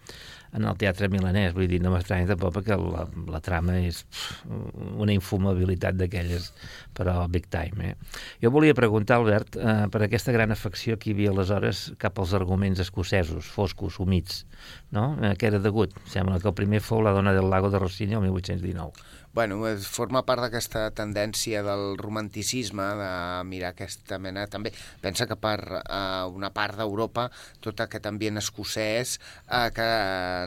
en 0.54 0.66
el 0.66 0.78
teatre 0.78 1.06
milanès. 1.10 1.54
Vull 1.54 1.68
dir, 1.70 1.78
no 1.82 1.92
m'estranya 1.94 2.26
tampoc 2.32 2.56
perquè 2.56 2.78
la, 2.80 3.04
la 3.30 3.40
trama 3.44 3.76
és 3.86 4.02
una 4.50 5.14
infumabilitat 5.14 5.94
d'aquelles, 5.98 6.50
però 6.94 7.20
big 7.30 7.46
time. 7.54 7.92
Eh? 7.92 8.20
Jo 8.42 8.50
volia 8.54 8.74
preguntar, 8.74 9.20
Albert, 9.22 9.58
eh, 9.62 9.76
per 9.94 10.02
aquesta 10.02 10.34
gran 10.34 10.50
afecció 10.54 10.98
que 10.98 11.12
hi 11.12 11.16
havia 11.16 11.34
aleshores 11.34 11.86
cap 12.02 12.18
als 12.18 12.34
arguments 12.34 12.82
escocesos, 12.82 13.46
foscos, 13.46 14.00
humits, 14.02 14.42
no? 14.90 15.12
Eh, 15.22 15.36
què 15.38 15.52
era 15.52 15.62
degut? 15.62 15.94
Sembla 16.10 16.42
que 16.42 16.50
el 16.50 16.58
primer 16.58 16.82
fou 16.82 17.02
La 17.04 17.14
dona 17.14 17.34
del 17.36 17.50
lago 17.50 17.70
de 17.70 17.78
Rossini 17.78 18.18
el 18.18 18.26
1819 18.26 19.22
bueno, 19.34 19.58
forma 19.82 20.22
part 20.22 20.44
d'aquesta 20.44 20.86
tendència 20.94 21.64
del 21.66 21.98
romanticisme, 21.98 22.86
de 23.00 23.10
mirar 23.50 23.72
aquesta 23.74 24.20
mena... 24.22 24.46
També 24.46 24.70
pensa 25.02 25.26
que 25.26 25.34
per 25.34 25.58
uh, 25.80 26.30
una 26.30 26.52
part 26.54 26.78
d'Europa 26.78 27.26
tot 27.64 27.82
aquest 27.82 28.06
ambient 28.06 28.38
escocès 28.38 29.16
uh, 29.18 29.66
que 29.74 29.88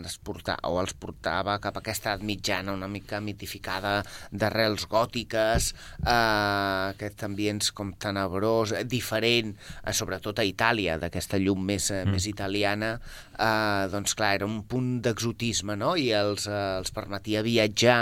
es 0.08 0.18
porta, 0.24 0.56
o 0.70 0.80
els 0.80 0.96
portava 0.96 1.58
cap 1.60 1.76
a 1.76 1.84
aquesta 1.84 2.14
edat 2.14 2.24
mitjana 2.24 2.76
una 2.78 2.88
mica 2.88 3.20
mitificada 3.20 4.00
d'arrels 4.32 4.88
gòtiques, 4.88 5.74
uh, 6.06 6.94
aquest 6.94 7.28
ambients 7.28 7.74
com 7.76 7.92
tenebrós, 7.92 8.72
diferent, 8.88 9.52
uh, 9.84 9.92
sobretot 9.92 10.40
a 10.40 10.48
Itàlia, 10.48 10.96
d'aquesta 11.02 11.42
llum 11.44 11.68
més, 11.74 11.92
mm. 11.92 12.16
més 12.16 12.30
italiana, 12.32 12.96
uh, 13.38 13.88
doncs 13.92 14.16
clar, 14.18 14.34
era 14.40 14.48
un 14.50 14.62
punt 14.70 14.98
d'exotisme, 15.06 15.78
no? 15.80 15.96
I 15.98 16.10
els, 16.18 16.48
uh, 16.50 16.78
els 16.82 16.94
permetia 16.96 17.46
viatjar 17.46 17.98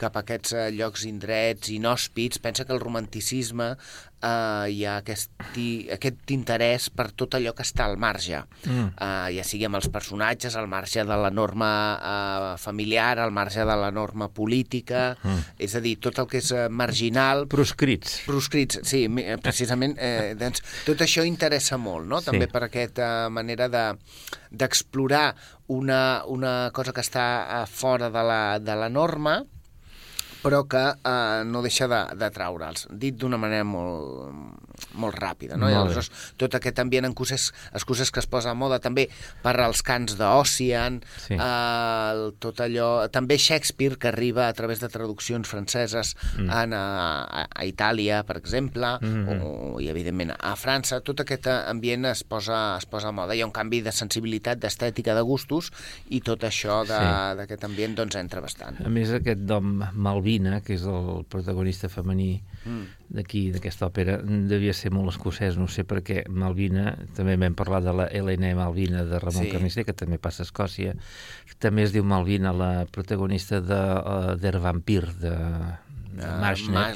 cap 0.00 0.16
a 0.16 0.24
aquests 0.24 0.54
eh, 0.56 0.66
llocs 0.76 1.06
indrets 1.08 1.70
inhòspits, 1.74 2.40
pensa 2.42 2.64
que 2.64 2.74
el 2.76 2.82
romanticisme 2.82 3.74
eh, 4.26 4.70
hi 4.72 4.84
ha 4.86 4.98
aquest, 5.02 5.32
aquest 5.94 6.34
interès 6.34 6.88
per 6.90 7.10
tot 7.18 7.36
allò 7.38 7.54
que 7.56 7.64
està 7.66 7.86
al 7.86 7.96
marge, 8.00 8.42
mm. 8.66 8.88
eh, 8.94 9.28
ja 9.38 9.46
sigui 9.46 9.68
amb 9.68 9.78
els 9.80 9.88
personatges, 9.92 10.56
al 10.58 10.68
marge 10.70 11.04
de 11.06 11.18
la 11.22 11.30
norma 11.30 11.70
eh, 11.96 12.52
familiar, 12.62 13.16
al 13.22 13.34
marge 13.34 13.64
de 13.66 13.78
la 13.78 13.90
norma 13.94 14.28
política, 14.28 15.08
mm. 15.22 15.56
és 15.66 15.76
a 15.76 15.82
dir, 15.84 15.96
tot 16.02 16.20
el 16.22 16.30
que 16.30 16.42
és 16.42 16.52
eh, 16.54 16.66
marginal... 16.68 17.46
Proscrits. 17.52 18.20
Proscrits, 18.26 18.82
sí, 18.86 19.04
precisament. 19.42 19.96
Eh, 19.98 20.34
doncs, 20.38 20.64
tot 20.86 21.04
això 21.04 21.24
interessa 21.26 21.78
molt, 21.80 22.08
no? 22.10 22.22
També 22.24 22.46
sí. 22.46 22.52
per 22.52 22.66
aquesta 22.66 23.10
manera 23.32 23.68
d'explorar 23.70 25.26
de, 25.34 25.52
una, 25.66 26.22
una 26.26 26.70
cosa 26.74 26.94
que 26.94 27.02
està 27.04 27.26
eh, 27.42 27.66
fora 27.66 28.10
de 28.10 28.22
la, 28.26 28.42
de 28.62 28.76
la 28.78 28.88
norma, 28.92 29.40
però 30.46 30.62
que 30.70 30.84
eh, 30.94 31.42
no 31.48 31.62
deixa 31.64 31.88
de, 31.90 32.00
de 32.18 32.30
traure'ls, 32.30 32.86
dit 33.02 33.16
d'una 33.18 33.38
manera 33.40 33.66
molt, 33.66 34.62
molt 35.00 35.18
ràpida. 35.18 35.56
No? 35.58 35.66
Molt 35.66 35.74
I 35.74 35.78
aleshores, 35.80 36.10
tot 36.38 36.54
aquest 36.58 36.78
ambient 36.82 37.08
escocès, 37.08 37.48
escocès 37.76 38.12
que 38.14 38.22
es 38.22 38.28
posa 38.30 38.52
a 38.52 38.58
moda 38.58 38.78
també 38.82 39.08
per 39.42 39.56
als 39.64 39.82
cants 39.86 40.16
d'Ocean, 40.20 41.00
sí. 41.26 41.34
eh, 41.34 42.30
tot 42.42 42.62
allò... 42.64 42.90
També 43.16 43.38
Shakespeare, 43.40 43.98
que 44.00 44.10
arriba 44.10 44.46
a 44.46 44.54
través 44.56 44.82
de 44.82 44.90
traduccions 44.92 45.48
franceses 45.48 46.14
mm. 46.36 46.50
en, 46.62 46.76
a, 46.76 47.46
a 47.48 47.66
Itàlia, 47.66 48.22
per 48.28 48.38
exemple, 48.38 48.96
mm 49.00 49.26
-hmm. 49.26 49.42
o, 49.42 49.80
i 49.80 49.88
evidentment 49.90 50.34
a 50.36 50.54
França, 50.56 51.00
tot 51.00 51.20
aquest 51.20 51.46
ambient 51.46 52.06
es 52.06 52.22
posa, 52.24 52.76
es 52.76 52.86
posa 52.86 53.08
a 53.08 53.12
moda. 53.12 53.34
Hi 53.34 53.42
ha 53.42 53.46
un 53.46 53.52
canvi 53.52 53.82
de 53.82 53.92
sensibilitat, 53.92 54.58
d'estètica, 54.58 55.14
de 55.14 55.22
gustos, 55.22 55.72
i 56.08 56.20
tot 56.20 56.44
això 56.44 56.84
d'aquest 56.86 57.60
sí. 57.60 57.66
ambient 57.66 57.94
doncs 57.96 58.16
entra 58.16 58.40
bastant. 58.40 58.76
A 58.84 58.88
més, 58.88 59.10
aquest 59.10 59.40
dom 59.40 59.82
Malví 59.94 60.35
Malvina, 60.36 60.60
que 60.60 60.74
és 60.74 60.84
el 60.84 61.24
protagonista 61.28 61.88
femení 61.88 62.42
mm. 62.64 62.82
d'aquí, 63.16 63.50
d'aquesta 63.52 63.86
òpera, 63.88 64.18
devia 64.22 64.72
ser 64.74 64.92
molt 64.92 65.14
escocès, 65.14 65.56
no 65.56 65.66
sé 65.68 65.84
per 65.84 66.02
què. 66.02 66.24
Malvina, 66.28 66.96
també 67.16 67.36
vam 67.36 67.54
parlar 67.54 67.82
de 67.82 67.92
la 67.92 68.06
Helena 68.06 68.54
Malvina 68.54 69.04
de 69.04 69.18
Ramon 69.18 69.46
sí. 69.46 69.52
Carnicer, 69.52 69.84
que 69.84 69.94
també 69.94 70.18
passa 70.18 70.42
a 70.44 70.46
Escòcia. 70.46 70.94
També 71.58 71.84
es 71.84 71.92
diu 71.92 72.04
Malvina, 72.04 72.52
la 72.52 72.86
protagonista 72.86 73.60
de, 73.60 73.80
uh, 73.80 74.36
Der 74.36 74.58
Vampir, 74.60 75.06
de, 75.20 75.34
uh, 76.20 76.36
Marshner, 76.42 76.94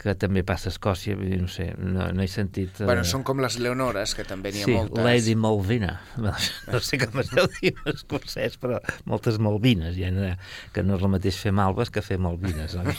que 0.00 0.14
també 0.18 0.42
passa 0.46 0.70
a 0.70 0.74
Escòcia, 0.74 1.16
vull 1.18 1.30
dir, 1.32 1.40
no 1.42 1.50
sé, 1.52 1.68
no, 1.78 2.08
no 2.14 2.24
he 2.24 2.28
sentit... 2.30 2.80
Uh... 2.80 2.88
Bueno, 2.88 3.04
són 3.08 3.24
com 3.26 3.40
les 3.44 3.58
Leonores, 3.62 4.14
que 4.16 4.26
també 4.28 4.52
n'hi 4.54 4.64
ha 4.64 4.68
sí, 4.68 4.76
moltes. 4.76 5.04
Lady 5.06 5.36
Malvina, 5.38 5.92
no 6.72 6.82
sé 6.84 7.00
com 7.02 7.22
es 7.22 7.32
deu 7.34 7.48
dir 7.58 7.72
en 7.74 7.92
escocès, 7.94 8.58
però 8.62 8.80
moltes 9.08 9.40
Malvines, 9.42 9.96
ja, 9.98 10.34
que 10.74 10.84
no 10.86 10.98
és 10.98 11.06
el 11.06 11.12
mateix 11.16 11.40
fer 11.42 11.54
malves 11.56 11.92
que 11.94 12.04
fer 12.04 12.20
Malvines, 12.22 12.76
oi? 12.80 12.94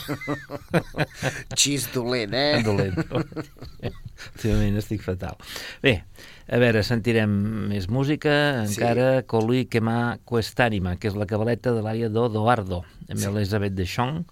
Xis 1.60 1.88
dolent, 1.94 2.34
eh? 2.34 2.62
Dolent. 2.68 2.98
Últimament 4.34 4.78
estic 4.80 5.04
fatal. 5.04 5.38
Bé, 5.84 5.98
a 6.48 6.58
veure, 6.62 6.82
sentirem 6.86 7.32
més 7.70 7.88
música, 7.92 8.32
encara 8.64 9.08
sí. 9.18 9.26
Colui 9.30 9.66
que 9.70 9.82
m'ha 9.84 10.18
questànima, 10.28 10.96
que 11.00 11.10
és 11.10 11.18
la 11.18 11.28
cabaleta 11.28 11.74
de 11.76 11.84
l'àrea 11.84 12.10
d'Odoardo, 12.12 12.82
amb 13.08 13.20
sí. 13.20 13.28
Elisabet 13.28 13.76
de 13.76 13.86
Chong, 13.88 14.22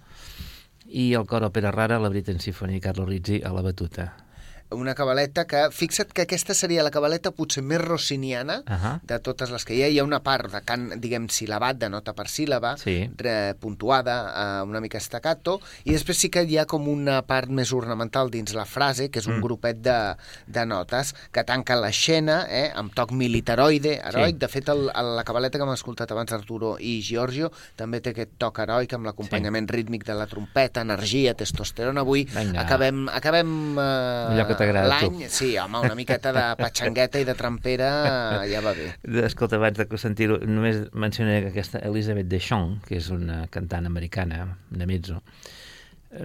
i 0.87 1.13
el 1.13 1.27
cor 1.27 1.47
òpera 1.47 1.71
rara, 1.71 1.99
la 1.99 2.09
Britain 2.09 2.39
Symphony, 2.39 2.79
Carlo 2.79 3.05
Rizzi, 3.05 3.41
a 3.43 3.51
la 3.53 3.61
batuta 3.61 4.26
una 4.75 4.93
cabaleta 4.95 5.45
que, 5.47 5.67
fixa't 5.71 6.11
que 6.11 6.25
aquesta 6.25 6.55
seria 6.57 6.83
la 6.83 6.91
cabaleta 6.91 7.31
potser 7.31 7.63
més 7.63 7.79
rossiniana 7.81 8.59
uh 8.65 8.73
-huh. 8.73 8.99
de 9.03 9.19
totes 9.19 9.51
les 9.51 9.63
que 9.65 9.73
hi 9.75 9.83
ha. 9.83 9.87
Hi 9.87 9.99
ha 9.99 10.03
una 10.03 10.19
part 10.19 10.51
de 10.51 10.61
cant, 10.61 10.99
diguem, 10.99 11.29
silabat, 11.29 11.77
de 11.77 11.89
nota 11.89 12.13
per 12.13 12.27
síl·laba, 12.27 12.77
sí. 12.77 13.09
puntuada, 13.59 14.61
uh, 14.63 14.69
una 14.69 14.81
mica 14.81 14.99
staccato, 14.99 15.59
i 15.85 15.91
després 15.91 16.17
sí 16.17 16.29
que 16.29 16.43
hi 16.43 16.57
ha 16.57 16.65
com 16.65 16.87
una 16.87 17.21
part 17.21 17.49
més 17.49 17.71
ornamental 17.71 18.29
dins 18.29 18.53
la 18.53 18.65
frase, 18.65 19.09
que 19.09 19.19
és 19.19 19.27
un 19.27 19.37
mm. 19.37 19.41
grupet 19.41 19.77
de, 19.81 20.15
de 20.45 20.65
notes 20.65 21.15
que 21.31 21.43
tanca 21.43 21.75
l'escena 21.75 22.45
eh, 22.49 22.71
amb 22.75 22.93
toc 22.93 23.11
militaroide, 23.11 24.01
heroic. 24.03 24.35
Sí. 24.35 24.39
De 24.39 24.47
fet, 24.47 24.69
el, 24.69 24.91
el, 24.93 25.15
la 25.15 25.23
cabaleta 25.23 25.57
que 25.57 25.63
hem 25.63 25.73
escoltat 25.73 26.11
abans, 26.11 26.31
Arturo 26.31 26.77
i 26.79 27.01
Giorgio, 27.01 27.51
també 27.75 28.01
té 28.01 28.09
aquest 28.09 28.37
toc 28.37 28.59
heroic 28.59 28.93
amb 28.93 29.05
l'acompanyament 29.05 29.67
sí. 29.69 29.75
rítmic 29.75 30.05
de 30.05 30.13
la 30.13 30.27
trompeta, 30.27 30.81
energia, 30.81 31.33
testosterona. 31.33 32.01
Avui 32.01 32.27
Venga. 32.33 32.61
acabem... 32.61 33.07
acabem 33.09 33.77
uh, 33.77 34.35
t'agrada 34.57 34.89
L'any, 34.91 35.27
sí, 35.33 35.51
home, 35.61 35.83
una 35.85 35.97
miqueta 35.97 36.33
de 36.35 36.45
patxangueta 36.59 37.21
i 37.21 37.27
de 37.27 37.37
trampera 37.37 37.91
ja 38.49 38.63
va 38.65 38.73
bé. 38.77 38.89
Escolta, 39.27 39.59
abans 39.61 39.79
de 39.79 40.01
sentir-ho, 40.01 40.39
només 40.47 40.83
mencionaré 40.93 41.45
que 41.45 41.53
aquesta 41.55 41.83
Elizabeth 41.87 42.29
Deschamps, 42.31 42.83
que 42.87 42.99
és 42.99 43.11
una 43.13 43.45
cantant 43.53 43.87
americana, 43.89 44.43
de 44.69 44.89
mezzo, 44.89 45.21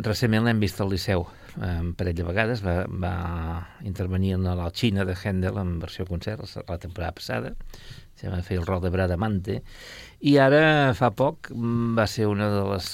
recentment 0.02 0.46
l'hem 0.46 0.60
vist 0.62 0.80
al 0.80 0.92
Liceu 0.92 1.26
un 1.60 1.92
parell 1.98 2.16
de 2.16 2.24
vegades, 2.24 2.62
va, 2.64 2.82
va 2.88 3.14
intervenir 3.84 4.34
en 4.36 4.46
la 4.46 4.70
Xina 4.72 5.04
de 5.04 5.16
Handel 5.16 5.58
en 5.60 5.78
versió 5.80 6.06
concert 6.06 6.44
la 6.68 6.78
temporada 6.78 7.12
passada, 7.12 7.52
se 8.16 8.30
va 8.30 8.42
fer 8.42 8.58
el 8.60 8.66
rol 8.66 8.82
de 8.82 8.90
Bradamante, 8.92 9.58
i 10.20 10.36
ara, 10.38 10.94
fa 10.94 11.10
poc, 11.10 11.50
va 11.52 12.06
ser 12.06 12.28
una 12.30 12.48
de 12.52 12.62
les 12.70 12.88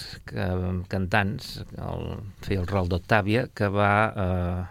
cantants, 0.89 1.59
el, 1.77 2.11
feia 2.47 2.63
el 2.63 2.71
rol 2.71 2.89
d'Octàvia, 2.89 3.47
que 3.55 3.69
va 3.69 3.93
eh, 4.09 4.63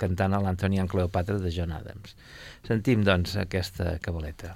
cantant 0.00 0.34
a 0.36 0.42
l'Antoni 0.42 0.80
en 0.82 0.90
Cleopatra 0.90 1.38
de 1.42 1.52
John 1.54 1.72
Adams. 1.76 2.16
Sentim, 2.68 3.04
doncs, 3.06 3.36
aquesta 3.40 3.96
cabaleta. 4.04 4.54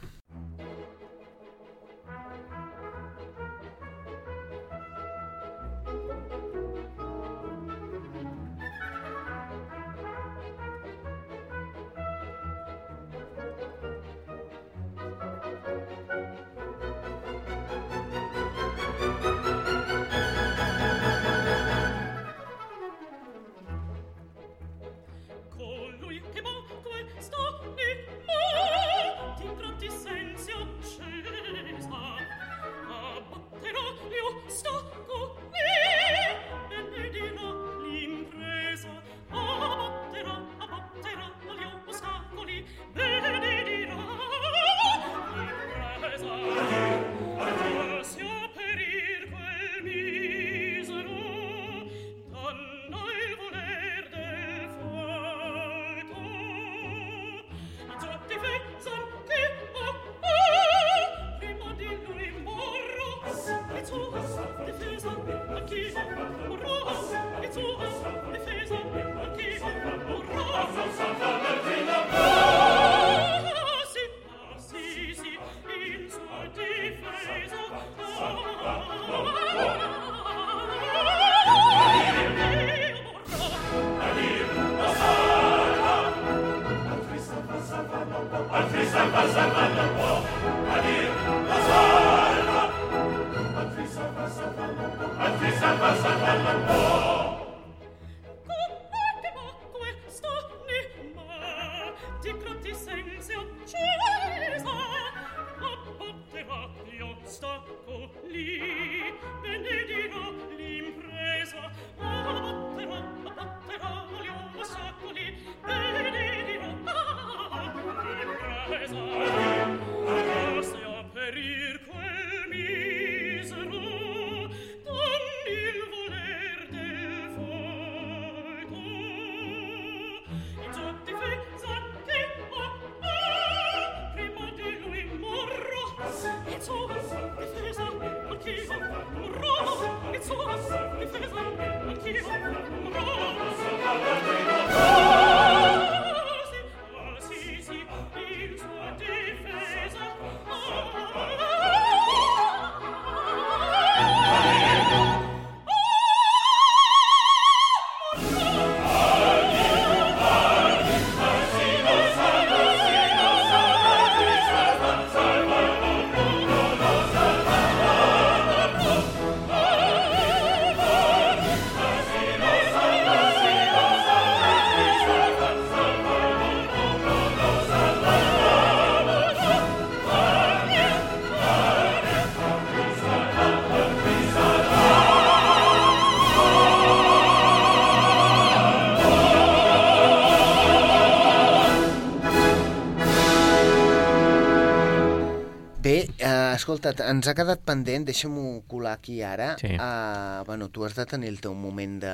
Escolta, 196.57 196.92
ens 197.11 197.27
ha 197.29 197.35
quedat 197.37 197.61
pendent, 197.66 198.05
deixa'm-ho 198.09 198.62
colar 198.71 198.95
aquí 198.99 199.21
ara. 199.23 199.55
Sí. 199.61 199.71
Uh, 199.77 200.42
bueno, 200.49 200.69
tu 200.71 200.85
has 200.87 200.95
de 200.97 201.07
tenir 201.07 201.29
el 201.33 201.40
teu 201.40 201.55
moment 201.55 201.99
de... 202.03 202.12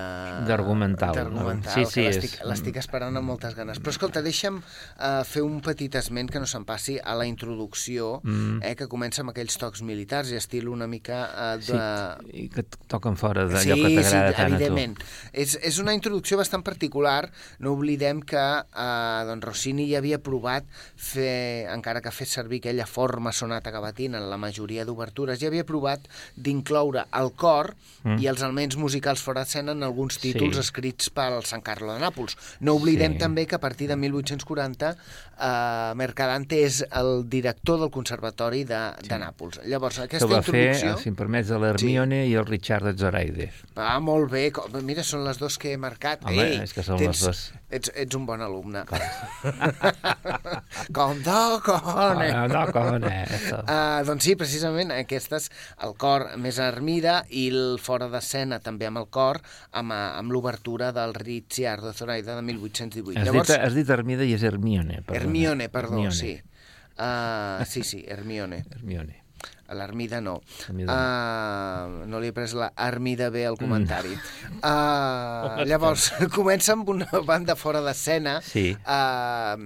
D'argumental, 0.48 1.14
D'argumental, 1.16 1.70
no? 1.70 1.74
Sí, 1.74 1.84
sí, 1.88 2.04
l'estic 2.46 2.76
és- 2.76 2.82
esperant 2.84 3.16
amb 3.18 3.28
moltes 3.28 3.54
ganes. 3.58 3.80
Però 3.82 3.92
escolta, 3.94 4.22
deixa'm 4.24 4.58
uh, 4.60 5.22
fer 5.28 5.42
un 5.46 5.60
petit 5.64 5.94
esment 6.00 6.30
que 6.32 6.40
no 6.42 6.46
se'n 6.50 6.64
passi 6.68 6.98
a 7.02 7.14
la 7.18 7.26
introducció, 7.30 8.20
Mm. 8.22 8.60
eh, 8.62 8.74
que 8.78 8.86
comença 8.88 9.22
amb 9.22 9.30
aquells 9.32 9.56
tocs 9.58 9.82
militars 9.82 10.30
i 10.32 10.36
estil 10.38 10.68
una 10.68 10.86
mica 10.86 11.22
uh, 11.56 11.60
Sí, 11.62 11.72
de... 11.72 12.38
i 12.44 12.48
que 12.52 12.62
toquen 12.88 13.16
fora 13.18 13.44
d'allò 13.48 13.60
sí, 13.76 13.82
que 13.82 13.90
t'agrada 13.96 14.30
sí, 14.30 14.36
tant 14.36 14.52
evidentment. 14.54 14.96
És, 15.32 15.56
és 15.62 15.78
una 15.82 15.94
introducció 15.96 16.38
bastant 16.38 16.62
particular. 16.66 17.30
No 17.62 17.72
oblidem 17.76 18.20
que 18.26 18.38
eh, 18.38 19.24
doncs 19.28 19.44
Rossini 19.46 19.88
ja 19.90 19.98
havia 20.02 20.18
provat 20.22 20.66
fer, 20.96 21.66
encara 21.72 22.00
que 22.04 22.12
fes 22.14 22.30
servir 22.32 22.60
aquella 22.62 22.86
forma 22.86 23.32
sonata 23.32 23.72
cavatina 23.74 24.18
en 24.18 24.28
la 24.32 24.40
majoria 24.40 24.86
d'obertures, 24.88 25.38
ja 25.38 25.50
havia 25.52 25.66
provat 25.68 26.08
d'incloure 26.36 27.04
el 27.20 27.30
cor 27.36 27.74
Mm. 28.02 28.18
i 28.18 28.26
els 28.26 28.40
elements 28.42 28.74
musicals 28.80 29.20
fora 29.22 29.44
d'escena 29.44 29.70
en 29.76 29.84
alguns 29.86 30.16
Sí. 30.18 30.32
títols 30.32 30.58
escrits 30.58 31.10
pel 31.14 31.44
San 31.46 31.60
Carlo 31.62 31.92
de 31.94 32.00
Nàpols. 32.00 32.34
No 32.60 32.74
oblidem 32.74 33.12
Sí. 33.12 33.18
també 33.18 33.46
que 33.46 33.54
a 33.54 33.60
partir 33.60 33.86
de 33.88 33.94
1840 33.96 34.96
eh, 35.42 35.92
Mercadante 35.98 36.62
és 36.62 36.82
el 36.88 37.28
director 37.30 37.80
del 37.82 37.90
Conservatori 37.94 38.62
de, 38.68 38.80
de 39.02 39.18
Nàpols. 39.20 39.60
Llavors, 39.68 39.98
que 39.98 40.06
aquesta 40.08 40.28
ho 40.28 40.32
va 40.32 40.42
fer, 40.46 40.68
introducció... 40.70 40.96
si 41.02 41.10
em 41.12 41.18
permets, 41.18 41.50
a 41.50 41.58
l'Hermione 41.62 42.22
i 42.30 42.36
el 42.38 42.46
Richard 42.48 42.92
Zoraide. 42.98 43.50
Ah, 43.74 43.98
molt 44.04 44.30
bé. 44.32 44.48
Mira, 44.86 45.04
són 45.06 45.24
les 45.26 45.40
dos 45.42 45.58
que 45.60 45.74
he 45.74 45.80
marcat. 45.80 46.24
Home, 46.28 46.46
Ei, 46.46 46.60
és 46.62 46.74
que 46.76 46.84
són 46.86 47.00
tens, 47.00 47.18
les 47.18 47.24
dues. 47.26 47.42
Ets, 47.72 47.92
ets 48.04 48.18
un 48.18 48.26
bon 48.28 48.42
alumne. 48.44 48.84
Com 50.92 51.22
de 51.24 51.38
cone. 51.66 52.28
Com 52.72 53.08
eso. 53.08 53.62
Uh, 53.62 54.02
doncs 54.06 54.28
sí, 54.28 54.36
precisament 54.38 54.92
aquestes, 54.94 55.48
el 55.84 55.96
cor 56.00 56.28
més 56.40 56.60
Armida 56.62 57.22
i 57.30 57.48
el 57.52 57.78
fora 57.82 58.08
d'escena 58.12 58.60
també 58.62 58.88
amb 58.88 59.02
el 59.02 59.08
cor, 59.12 59.40
amb, 59.72 59.92
eh, 59.94 60.00
amb 60.20 60.32
l'obertura 60.34 60.92
del 60.94 61.14
Ricciardo 61.16 61.92
Zoraida 61.96 62.36
de 62.36 62.42
1818. 62.42 63.18
Has, 63.18 63.32
dit, 63.32 63.56
has 63.56 63.74
dit 63.76 63.90
Hermida 63.96 64.26
i 64.28 64.36
és 64.36 64.44
Hermione. 64.46 65.00
Perdona. 65.00 65.20
Hermione, 65.22 65.31
perdó, 65.68 65.94
Hermione. 65.94 66.14
sí. 66.14 66.42
Uh, 66.98 67.64
sí, 67.64 67.82
sí, 67.82 68.04
Hermione. 68.06 68.64
Hermione. 68.70 69.22
A 69.72 69.76
l'Armida 69.78 70.20
no. 70.20 70.34
Uh, 70.68 72.04
no 72.10 72.20
li 72.20 72.28
he 72.28 72.34
pres 72.36 72.52
la 72.58 72.68
Armida 72.76 73.30
bé 73.32 73.46
al 73.48 73.56
comentari. 73.60 74.12
Uh, 74.62 75.64
llavors, 75.66 76.10
comença 76.36 76.74
amb 76.76 76.86
una 76.92 77.08
banda 77.26 77.56
fora 77.58 77.80
d'escena, 77.82 78.36
Sí. 78.46 78.76
uh, 78.78 79.56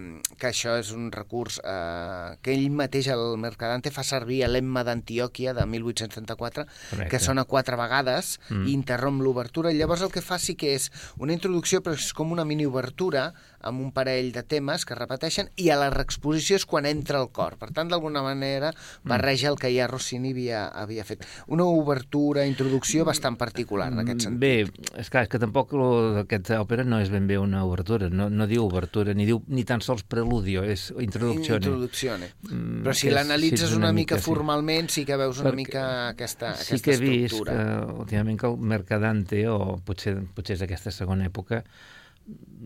que 0.41 0.49
això 0.49 0.77
és 0.81 0.89
un 0.97 1.11
recurs 1.13 1.59
uh, 1.61 2.37
que 2.41 2.55
ell 2.55 2.71
mateix, 2.73 3.11
el 3.13 3.37
Mercadante, 3.43 3.93
fa 3.93 4.05
servir 4.07 4.39
a 4.47 4.49
l'Emma 4.49 4.85
d'Antioquia 4.89 5.53
de 5.53 5.67
1834, 5.69 6.65
Correcte. 6.93 7.11
que 7.13 7.21
sona 7.21 7.45
quatre 7.45 7.77
vegades 7.77 8.39
Mm. 8.49 8.67
i 8.69 8.73
interromp 8.73 9.21
l'obertura. 9.21 9.73
Llavors 9.75 10.03
el 10.07 10.11
que 10.15 10.23
fa 10.23 10.39
sí 10.39 10.55
que 10.57 10.73
és 10.77 10.89
una 11.19 11.35
introducció, 11.35 11.83
però 11.83 11.93
és 11.99 12.13
com 12.15 12.33
una 12.33 12.45
mini-obertura 12.47 13.33
amb 13.67 13.81
un 13.83 13.91
parell 13.93 14.31
de 14.33 14.45
temes 14.47 14.85
que 14.87 14.95
repeteixen 14.95 15.51
i 15.57 15.69
a 15.71 15.77
la 15.81 15.91
reexposició 15.91 16.57
és 16.57 16.65
quan 16.67 16.87
entra 16.87 17.21
el 17.21 17.29
cor. 17.35 17.57
Per 17.59 17.73
tant, 17.75 17.91
d'alguna 17.91 18.23
manera, 18.23 18.71
Mm. 18.73 19.09
barreja 19.09 19.49
el 19.51 19.57
que 19.61 19.75
ja 19.77 19.87
Rossini 19.97 20.31
havia, 20.37 20.67
havia 20.77 21.05
fet. 21.09 21.25
Una 21.53 21.65
obertura, 21.67 22.45
introducció 22.47 23.05
bastant 23.09 23.39
particular 23.41 23.89
en 23.93 24.05
aquest 24.05 24.27
sentit. 24.29 24.41
Bé, 24.41 24.93
és 25.01 25.11
clar, 25.11 25.25
és 25.27 25.33
que 25.33 25.41
tampoc 25.43 25.73
lo 25.77 25.89
d'aquesta 26.21 26.61
òpera 26.63 26.85
no 26.87 27.01
és 27.03 27.11
ben 27.13 27.27
bé 27.27 27.41
una 27.41 27.65
obertura, 27.67 28.11
no, 28.13 28.29
no 28.31 28.47
diu 28.47 28.67
obertura, 28.69 29.15
ni 29.17 29.27
diu 29.29 29.41
ni 29.49 29.65
tan 29.67 29.83
sols 29.85 30.05
preludio, 30.07 30.63
és 30.63 30.89
introducció. 31.03 31.59
Introduczione. 31.61 32.31
Mm, 32.51 32.85
Però 32.85 32.95
si 32.95 33.11
l'analitzes 33.11 33.71
sí, 33.71 33.75
una, 33.75 33.89
una 33.89 33.93
mica, 33.97 34.17
mica, 34.17 34.23
sí. 34.23 34.29
formalment, 34.31 34.93
sí 34.93 35.07
que 35.09 35.17
veus 35.19 35.41
una 35.43 35.51
Perquè 35.51 35.63
mica 35.65 35.85
aquesta, 36.13 36.55
sí 36.61 36.77
aquesta 36.77 36.91
que 36.91 36.97
he 36.97 37.01
vist 37.03 37.33
estructura. 37.33 37.57
que 37.57 38.01
últimament 38.07 38.41
que 38.41 38.51
el 38.53 38.57
Mercadante, 38.77 39.43
o 39.49 39.79
potser, 39.87 40.17
potser 40.37 40.59
és 40.59 40.65
d'aquesta 40.65 40.93
segona 40.95 41.27
època, 41.31 41.63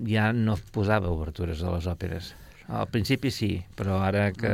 ja 0.09 0.31
no 0.33 0.57
posava 0.73 1.11
obertures 1.13 1.63
a 1.63 1.75
les 1.75 1.87
òperes. 1.91 2.35
Al 2.71 2.87
principi 2.89 3.33
sí, 3.35 3.57
però 3.77 3.99
ara 4.01 4.31
que 4.33 4.53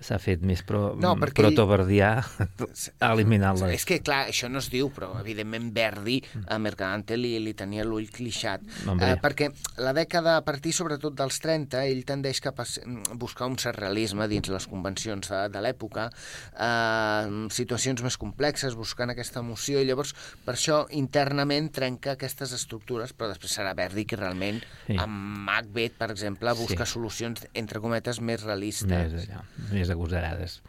s'ha 0.00 0.18
fet 0.18 0.40
més 0.42 0.62
pro, 0.64 0.94
Mm. 0.96 1.00
No, 1.04 1.14
perquè 1.16 1.42
ell- 1.44 1.50
protoverdià, 1.54 2.10
ha 2.24 3.10
eliminat-les. 3.14 3.74
És 3.74 3.84
que, 3.84 4.00
clar, 4.00 4.26
això 4.30 4.48
no 4.50 4.58
es 4.58 4.70
diu, 4.72 4.88
però 4.90 5.12
evidentment 5.20 5.70
Verdi 5.76 6.22
a 6.48 6.58
Mercadante 6.58 7.16
li, 7.16 7.34
li 7.38 7.52
tenia 7.54 7.84
l'ull 7.84 8.08
clixat. 8.10 8.62
Eh, 8.64 9.16
perquè 9.20 9.50
la 9.78 9.92
dècada, 9.92 10.36
a 10.38 10.44
partir 10.44 10.72
sobretot 10.72 11.14
dels 11.14 11.38
30, 11.40 11.84
ell 11.86 12.04
tendeix 12.08 12.40
cap 12.40 12.58
a 12.60 12.64
mm, 12.64 13.18
buscar 13.20 13.46
un 13.50 13.58
cert 13.60 13.78
realisme 13.78 14.26
dins 14.28 14.48
les 14.48 14.66
convencions 14.66 15.28
de, 15.28 15.42
de 15.52 15.60
l'època, 15.60 16.08
eh, 16.56 17.48
situacions 17.52 18.02
més 18.04 18.16
complexes, 18.20 18.74
buscant 18.78 19.10
aquesta 19.12 19.40
emoció, 19.44 19.80
i 19.80 19.86
llavors 19.88 20.14
per 20.46 20.54
això 20.56 20.82
internament 20.96 21.70
trenca 21.74 22.14
aquestes 22.16 22.52
estructures, 22.56 23.12
però 23.16 23.30
després 23.32 23.54
serà 23.60 23.74
Verdi 23.76 24.04
qui 24.06 24.16
realment, 24.18 24.60
Sí. 24.86 24.96
amb 24.98 25.12
Macbeth, 25.46 25.96
per 25.98 26.10
exemple, 26.10 26.52
busca 26.58 26.84
Sí. 26.86 26.92
solucions, 26.92 27.46
entre 27.54 27.80
cometes, 27.80 28.20
més 28.20 28.42
realistes. 28.42 28.88
més, 29.12 29.28
allò, 29.28 29.42
més 29.72 29.89
agosarades. 29.90 30.60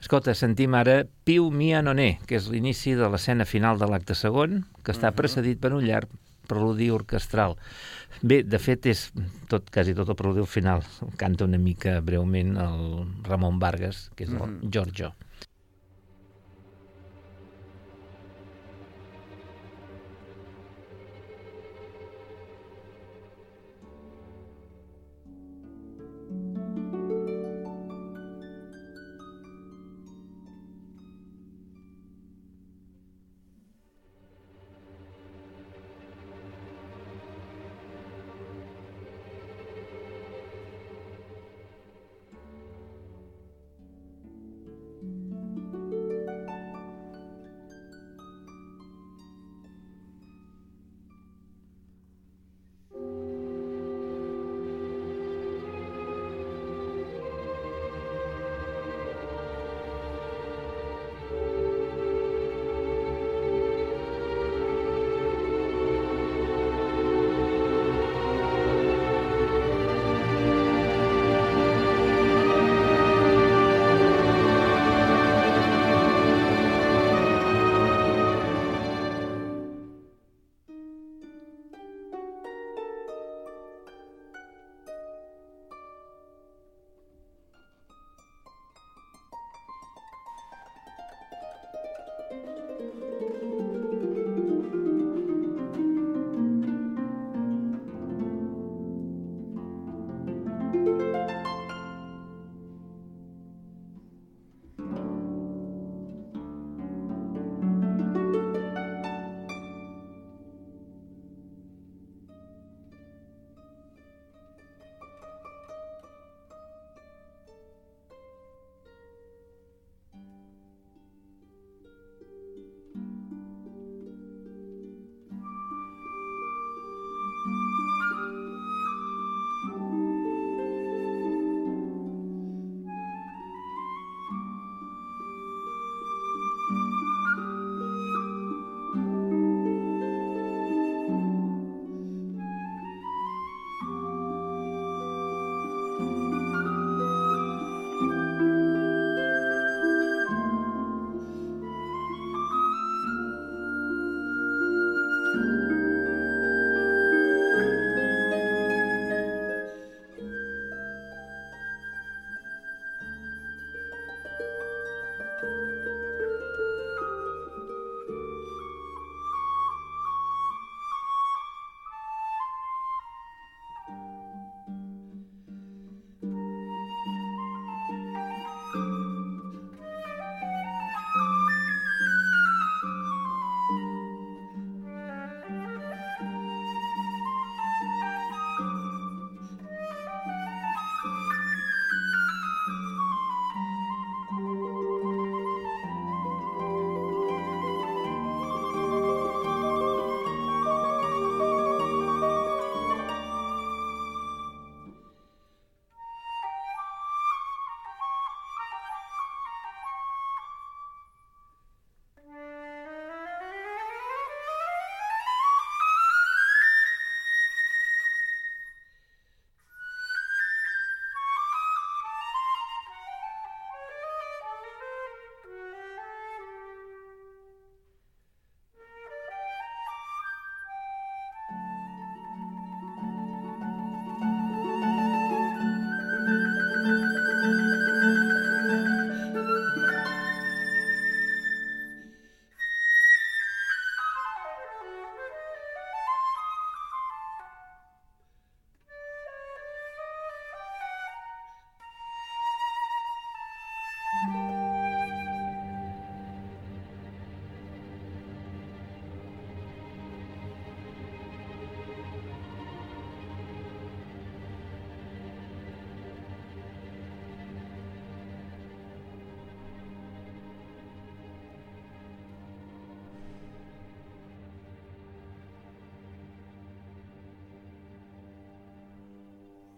Escolta, 0.00 0.34
sentim 0.34 0.74
ara 0.78 1.02
Piu 1.24 1.50
Mia 1.50 1.82
Noné, 1.82 2.18
que 2.28 2.38
és 2.40 2.50
l'inici 2.52 2.94
de 2.98 3.08
l'escena 3.10 3.46
final 3.48 3.80
de 3.80 3.88
l'acte 3.90 4.16
segon, 4.18 4.62
que 4.82 4.94
està 4.94 5.14
precedit 5.16 5.60
per 5.60 5.72
un 5.76 5.84
llarg 5.86 6.12
preludi 6.48 6.90
orquestral. 6.92 7.56
Bé, 8.22 8.42
de 8.46 8.60
fet, 8.60 8.86
és 8.86 9.06
tot, 9.50 9.68
quasi 9.72 9.94
tot 9.96 10.10
el 10.12 10.18
preludi 10.18 10.44
al 10.44 10.50
final. 10.50 10.84
Canta 11.20 11.48
una 11.48 11.58
mica 11.58 11.98
breument 12.04 12.56
el 12.60 12.82
Ramon 13.26 13.58
Vargas, 13.62 14.08
que 14.16 14.28
és 14.28 14.34
el 14.34 14.58
Giorgio. 14.70 15.14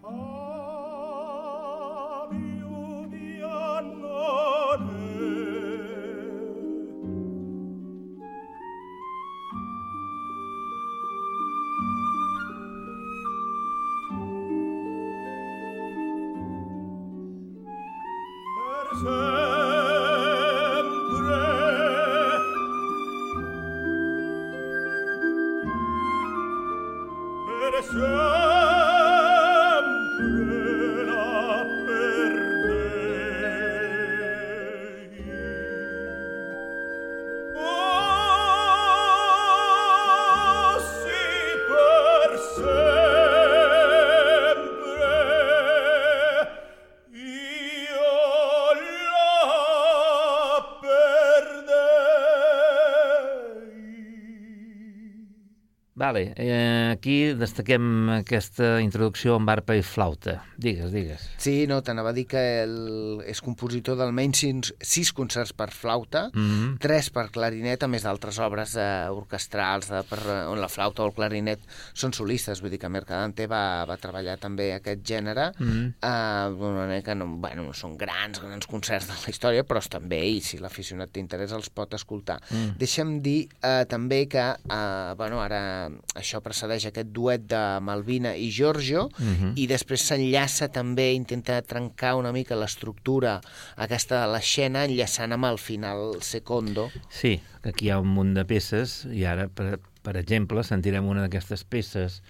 Oh. 0.08 0.35
Vale, 56.06 56.32
eh, 56.36 56.92
aquí 56.92 57.32
destaquem 57.34 57.86
aquesta 58.20 58.76
introducció 58.78 59.34
amb 59.34 59.50
arpa 59.50 59.74
i 59.74 59.80
flauta. 59.82 60.36
Digues, 60.54 60.92
digues. 60.94 61.24
Sí, 61.42 61.64
no, 61.66 61.80
t'anava 61.82 62.12
a 62.12 62.14
dir 62.14 62.28
que 62.30 62.42
el, 62.62 62.76
és 63.26 63.40
compositor 63.42 63.98
d'almenys 63.98 64.42
sis, 64.44 64.70
sis 64.86 65.10
concerts 65.16 65.50
per 65.58 65.72
flauta, 65.74 66.28
mm 66.30 66.44
-hmm. 66.44 66.76
tres 66.78 67.10
per 67.10 67.26
clarinet, 67.34 67.82
a 67.82 67.88
més 67.88 68.06
d'altres 68.06 68.38
obres 68.38 68.76
eh, 68.76 69.08
orquestrals 69.10 69.88
de, 69.90 70.04
per, 70.06 70.20
on 70.46 70.60
la 70.60 70.68
flauta 70.68 71.02
o 71.02 71.06
el 71.06 71.12
clarinet 71.12 71.58
són 71.92 72.12
solistes, 72.12 72.60
vull 72.60 72.70
dir 72.70 72.78
que 72.78 72.88
Mercadante 72.88 73.48
va, 73.48 73.84
va 73.84 73.96
treballar 73.96 74.38
també 74.38 74.74
aquest 74.74 75.02
gènere, 75.02 75.52
mm 75.58 75.66
-hmm. 75.66 75.92
eh, 76.02 76.54
d'una 76.54 76.76
manera 76.86 77.02
que 77.02 77.14
no, 77.16 77.26
bueno, 77.26 77.64
no 77.64 77.72
són 77.72 77.96
grans, 77.96 78.38
grans 78.38 78.66
concerts 78.66 79.08
de 79.08 79.14
la 79.14 79.30
història, 79.30 79.64
però 79.64 79.78
estan 79.78 80.08
bé 80.08 80.24
i 80.24 80.40
si 80.40 80.58
l'aficionat 80.58 81.10
t'interessa 81.10 81.56
els 81.56 81.68
pot 81.68 81.92
escoltar. 81.94 82.40
Mm. 82.50 82.78
Deixa'm 82.78 83.20
dir 83.22 83.48
eh, 83.60 83.84
també 83.88 84.28
que, 84.28 84.54
eh, 84.70 85.14
bueno, 85.16 85.40
ara 85.40 85.90
això 86.14 86.40
precedeix 86.44 86.86
aquest 86.88 87.12
duet 87.14 87.46
de 87.50 87.62
Malvina 87.80 88.34
i 88.36 88.50
Giorgio, 88.50 89.06
uh 89.06 89.22
mhm. 89.22 89.34
-huh. 89.42 89.52
i 89.56 89.66
després 89.66 90.02
s'enllaça 90.02 90.68
també, 90.68 91.12
intenta 91.12 91.60
trencar 91.62 92.16
una 92.16 92.32
mica 92.32 92.56
l'estructura 92.56 93.40
aquesta 93.76 94.26
de 94.26 94.32
l'escena, 94.32 94.84
enllaçant 94.84 95.32
amb 95.32 95.44
el 95.44 95.58
final 95.58 96.16
secondo. 96.20 96.90
Sí, 97.08 97.40
aquí 97.62 97.86
hi 97.86 97.90
ha 97.90 98.00
un 98.00 98.08
munt 98.08 98.34
de 98.34 98.44
peces, 98.44 99.06
i 99.10 99.24
ara, 99.24 99.48
per, 99.48 99.80
per 100.02 100.16
exemple, 100.16 100.62
sentirem 100.64 101.06
una 101.06 101.22
d'aquestes 101.22 101.64
peces 101.64 102.22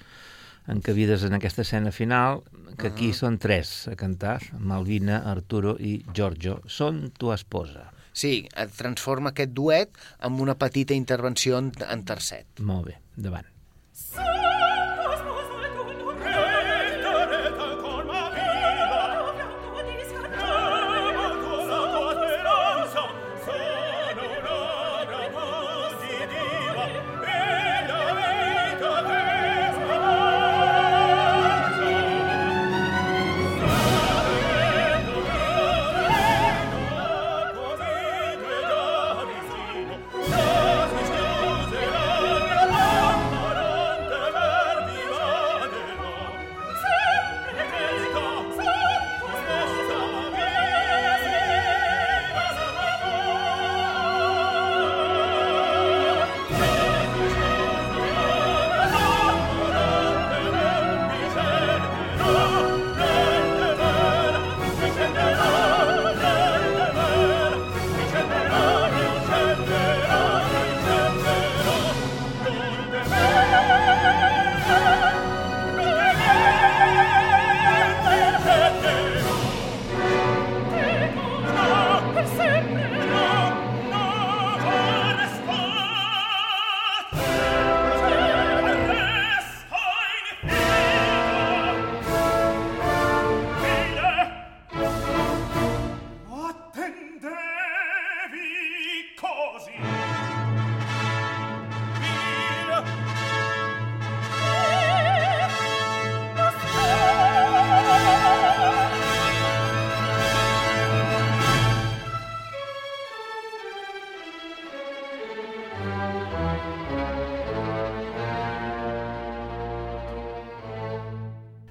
encabides 0.67 1.23
en 1.23 1.35
aquesta 1.35 1.63
escena 1.63 1.93
final, 1.93 2.43
que 2.79 2.89
aquí 2.89 3.09
uh 3.09 3.13
-huh. 3.13 3.19
són 3.19 3.39
tres 3.39 3.89
a 3.89 3.97
cantar, 3.97 4.41
Malvina, 4.59 5.19
Arturo 5.19 5.77
i 5.79 6.05
Giorgio. 6.13 6.63
Són 6.67 7.13
tu 7.19 7.33
esposa. 7.33 7.93
Sí, 8.13 8.49
transforma 8.77 9.31
aquest 9.31 9.53
duet 9.53 9.91
amb 10.19 10.41
una 10.41 10.55
petita 10.55 10.95
intervenció 10.95 11.59
en, 11.59 11.73
en 11.89 12.05
tercet. 12.05 12.47
Molt 12.61 12.87
bé, 12.87 12.99
davant. 13.15 13.56
See 13.97 14.26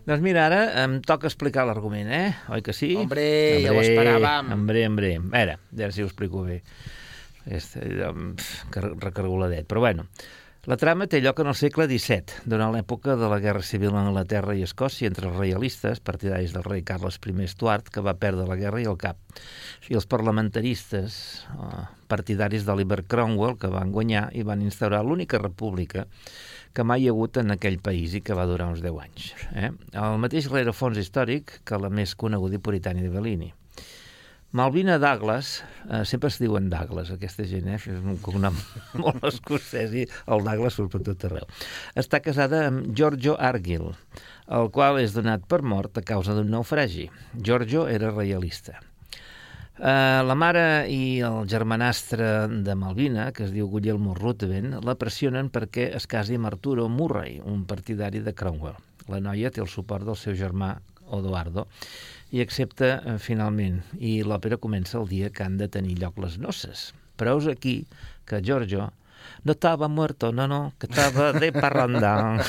Doncs 0.06 0.22
mira, 0.22 0.46
ara 0.46 0.62
em 0.84 1.00
toca 1.02 1.26
explicar 1.26 1.64
l'argument, 1.66 2.06
eh? 2.14 2.36
Oi 2.54 2.62
que 2.62 2.76
sí? 2.78 2.92
Hombre, 2.94 3.26
hombre 3.26 3.64
ja 3.64 3.74
ho 3.74 3.82
esperàvem. 3.82 4.52
Hombre, 4.54 4.86
hombre. 4.86 5.12
A 5.18 5.24
veure, 5.34 5.56
a 5.58 5.78
veure 5.82 5.96
si 5.96 6.06
ho 6.06 6.10
explico 6.10 6.44
bé. 6.46 6.60
Este, 7.46 7.82
recargoladet. 9.02 9.66
Però 9.66 9.82
bueno, 9.82 10.06
la 10.70 10.78
trama 10.82 11.06
té 11.10 11.20
lloc 11.22 11.42
en 11.42 11.50
el 11.50 11.58
segle 11.58 11.86
XVII, 11.90 12.46
durant 12.50 12.72
l'època 12.74 13.14
de 13.18 13.28
la 13.30 13.38
Guerra 13.42 13.66
Civil 13.66 13.92
en 13.92 14.00
Anglaterra 14.04 14.54
i 14.58 14.64
Escòcia 14.66 15.10
entre 15.10 15.30
els 15.30 15.38
reialistes, 15.38 16.02
partidaris 16.02 16.54
del 16.54 16.66
rei 16.66 16.82
Carles 16.86 17.20
I 17.22 17.36
Estuart, 17.46 17.90
que 17.90 18.02
va 18.02 18.16
perdre 18.18 18.46
la 18.50 18.58
guerra 18.62 18.82
i 18.82 18.86
el 18.90 18.98
cap, 18.98 19.18
i 19.90 19.94
els 19.94 20.06
parlamentaristes, 20.06 21.46
eh, 21.50 21.86
partidaris 22.08 22.66
d'Oliver 22.66 23.04
Cromwell, 23.06 23.58
que 23.58 23.74
van 23.74 23.92
guanyar 23.92 24.30
i 24.34 24.42
van 24.42 24.62
instaurar 24.62 25.04
l'única 25.06 25.38
república 25.38 26.06
que 26.76 26.84
mai 26.84 27.06
hi 27.06 27.10
ha 27.10 27.14
hagut 27.16 27.40
en 27.40 27.56
aquell 27.56 27.78
país 27.80 28.16
i 28.18 28.22
que 28.26 28.36
va 28.36 28.48
durar 28.50 28.68
uns 28.74 28.82
10 28.84 28.98
anys. 29.04 29.30
Eh? 29.56 29.70
El 29.96 30.18
mateix 30.20 30.50
rerefons 30.52 31.00
històric 31.00 31.62
que 31.68 31.80
la 31.80 31.90
més 31.90 32.16
coneguda 32.20 32.60
i 32.60 32.64
puritana 32.64 33.04
de 33.04 33.12
Bellini. 33.14 33.54
Malvina 34.56 34.96
Douglas, 35.00 35.64
eh, 35.90 36.06
sempre 36.08 36.30
es 36.32 36.38
diuen 36.40 36.70
Douglas, 36.72 37.10
aquesta 37.12 37.44
gent, 37.48 37.68
eh? 37.68 37.76
és 37.76 38.00
un 38.00 38.20
cognom 38.24 38.56
molt 39.04 39.24
escocès 39.28 39.96
i 39.96 40.06
el 40.32 40.46
Douglas 40.48 40.78
surt 40.80 40.94
per 40.94 41.02
tot 41.08 41.26
arreu. 41.28 41.48
Està 42.00 42.22
casada 42.24 42.66
amb 42.70 42.92
Giorgio 42.96 43.36
Argyll, 43.36 43.90
el 44.60 44.72
qual 44.76 45.02
és 45.04 45.16
donat 45.16 45.44
per 45.52 45.60
mort 45.64 46.00
a 46.00 46.06
causa 46.08 46.36
d'un 46.38 46.52
naufragi. 46.56 47.10
Giorgio 47.36 47.88
era 47.92 48.14
reialista. 48.16 48.80
Uh, 49.76 50.24
la 50.24 50.36
mare 50.40 50.86
i 50.88 51.20
el 51.20 51.50
germanastre 51.52 52.48
de 52.64 52.76
Malvina, 52.80 53.26
que 53.36 53.44
es 53.44 53.52
diu 53.52 53.68
Guglielmo 53.68 54.14
Ruthven, 54.16 54.78
la 54.88 54.96
pressionen 54.96 55.50
perquè 55.52 55.90
es 55.98 56.08
casi 56.08 56.38
amb 56.40 56.48
Arturo 56.48 56.86
Murray, 56.88 57.42
un 57.44 57.66
partidari 57.68 58.22
de 58.24 58.32
Cromwell. 58.32 58.78
La 59.12 59.20
noia 59.20 59.52
té 59.52 59.60
el 59.60 59.68
suport 59.68 60.08
del 60.08 60.16
seu 60.16 60.38
germà 60.40 60.78
Odoardo 61.12 61.66
i 62.32 62.40
accepta 62.40 62.94
uh, 63.02 63.18
finalment, 63.20 63.82
i 64.00 64.22
l'òpera 64.24 64.62
comença 64.64 64.96
el 65.02 65.12
dia 65.12 65.28
que 65.28 65.44
han 65.44 65.60
de 65.60 65.68
tenir 65.68 66.00
lloc 66.00 66.24
les 66.24 66.40
noces. 66.40 66.94
Però 67.20 67.36
és 67.42 67.52
aquí 67.52 67.82
que 68.24 68.40
Giorgio 68.40 68.94
no 69.46 69.54
estava 69.54 69.88
muerto, 69.88 70.32
no, 70.34 70.48
no, 70.50 70.74
que 70.82 70.90
estava 70.90 71.32
de 71.38 71.52
parranda. 71.54 72.42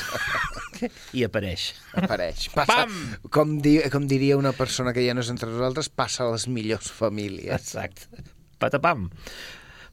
I 1.17 1.23
apareix. 1.27 1.69
Apareix. 1.93 2.47
Passa, 2.53 2.83
Pam! 2.83 2.95
com, 3.33 3.53
di, 3.61 3.77
com 3.93 4.09
diria 4.09 4.37
una 4.37 4.51
persona 4.57 4.93
que 4.93 5.05
ja 5.05 5.13
no 5.13 5.21
és 5.21 5.29
entre 5.33 5.51
nosaltres, 5.53 5.91
passa 5.93 6.25
a 6.25 6.31
les 6.33 6.47
millors 6.49 6.89
famílies. 6.93 7.53
Exacte. 7.53 8.25
Patapam. 8.57 9.07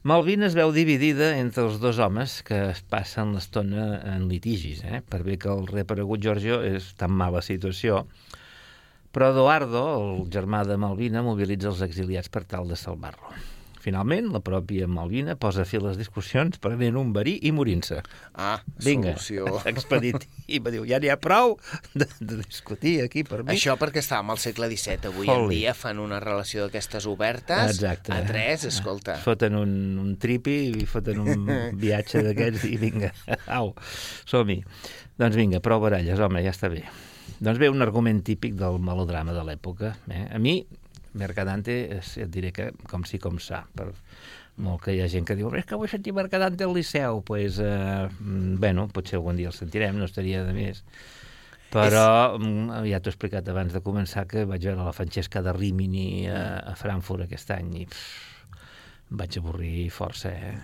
Malvina 0.05 0.45
es 0.49 0.57
veu 0.57 0.73
dividida 0.73 1.31
entre 1.37 1.63
els 1.65 1.79
dos 1.81 1.97
homes 2.01 2.39
que 2.45 2.57
es 2.73 2.81
passen 2.89 3.33
l'estona 3.33 3.87
en 4.15 4.27
litigis, 4.29 4.83
eh? 4.85 5.01
per 5.01 5.23
bé 5.25 5.37
que 5.41 5.49
el 5.49 5.65
reaparegut 5.69 6.21
Giorgio 6.21 6.59
és 6.65 6.91
tan 6.97 7.13
mala 7.13 7.41
situació. 7.45 8.03
Però 9.13 9.31
Eduardo, 9.33 9.85
el 10.01 10.25
germà 10.33 10.65
de 10.67 10.77
Malvina, 10.77 11.23
mobilitza 11.25 11.69
els 11.71 11.85
exiliats 11.85 12.33
per 12.33 12.43
tal 12.49 12.69
de 12.69 12.77
salvar-lo. 12.77 13.33
Finalment, 13.85 14.31
la 14.33 14.39
pròpia 14.41 14.87
Malvina 14.89 15.35
posa 15.37 15.61
fi 15.69 15.77
a 15.77 15.83
les 15.83 15.99
discussions 15.99 16.57
prenent 16.61 16.95
un 16.97 17.11
verí 17.13 17.35
i 17.45 17.51
morint-se. 17.53 17.99
Ah, 18.33 18.57
Vinga, 18.81 19.13
solució. 19.13 19.59
expedit. 19.71 20.25
I 20.49 20.57
va 20.65 20.71
dir, 20.73 20.81
ja 20.89 20.97
n'hi 21.01 21.11
ha 21.13 21.19
prou 21.21 21.53
de, 21.93 22.07
de 22.17 22.39
discutir 22.39 22.95
aquí 23.03 23.21
per 23.27 23.43
mi. 23.43 23.53
Això 23.53 23.75
perquè 23.77 24.01
estàvem 24.01 24.31
al 24.33 24.41
segle 24.41 24.71
XVII. 24.71 25.11
Avui 25.11 25.29
en 25.29 25.43
Foli. 25.43 25.59
dia 25.59 25.75
fan 25.77 26.01
una 26.01 26.17
relació 26.23 26.65
d'aquestes 26.65 27.05
obertes. 27.11 27.75
Exacte. 27.75 28.13
A 28.15 28.23
tres, 28.25 28.65
escolta. 28.71 29.19
Foten 29.21 29.57
un, 29.59 29.75
un 30.01 30.15
tripi 30.21 30.55
i 30.81 30.87
foten 30.89 31.21
un 31.21 31.45
viatge 31.83 32.23
d'aquests 32.25 32.65
i 32.71 32.79
vinga, 32.81 33.11
au, 33.53 33.75
som-hi. 34.25 34.63
Doncs 35.21 35.37
vinga, 35.37 35.61
prou 35.63 35.83
baralles, 35.83 36.17
home, 36.19 36.41
ja 36.41 36.55
està 36.55 36.71
bé. 36.73 36.81
Doncs 37.37 37.61
bé, 37.61 37.69
un 37.69 37.85
argument 37.85 38.23
típic 38.25 38.57
del 38.57 38.81
melodrama 38.81 39.35
de 39.35 39.45
l'època. 39.45 39.93
Eh? 40.09 40.25
A 40.33 40.41
mi, 40.41 40.57
Mercadante, 41.15 41.75
és- 41.97 42.17
et 42.21 42.29
diré 42.31 42.51
que 42.53 42.71
com 42.91 43.03
sí 43.07 43.17
com 43.19 43.39
sa, 43.39 43.63
per 43.75 43.89
molt 44.57 44.83
que 44.85 44.93
hi 44.95 45.01
ha 45.03 45.07
gent 45.11 45.25
que 45.27 45.35
diu 45.35 45.49
és 45.55 45.65
que 45.67 45.75
vull 45.75 45.89
sentir 45.91 46.13
Mercadante 46.15 46.63
al 46.63 46.73
Liceu, 46.75 47.17
doncs, 47.21 47.25
pues, 47.27 47.59
eh, 47.59 48.07
mm, 48.19 48.59
bueno, 48.59 48.87
potser 48.87 49.17
algun 49.19 49.35
dia 49.35 49.47
el 49.51 49.53
sentirem, 49.57 49.97
no 49.97 50.05
estaria 50.05 50.43
de 50.45 50.53
més. 50.53 50.83
Però 51.71 52.37
mm, 52.39 52.85
ja 52.87 52.99
t'ho 53.01 53.09
he 53.09 53.13
explicat 53.15 53.47
abans 53.51 53.73
de 53.73 53.81
començar 53.83 54.27
que 54.31 54.45
vaig 54.47 54.63
veure 54.63 54.83
la 54.85 54.93
Francesca 54.95 55.41
de 55.41 55.51
Rimini 55.53 56.27
a, 56.31 56.59
a 56.71 56.75
Frankfurt 56.79 57.25
aquest 57.25 57.51
any 57.51 57.73
i 57.81 57.85
pff, 57.89 58.34
vaig 59.09 59.35
avorrir 59.37 59.89
força, 59.93 60.31
eh? 60.33 60.55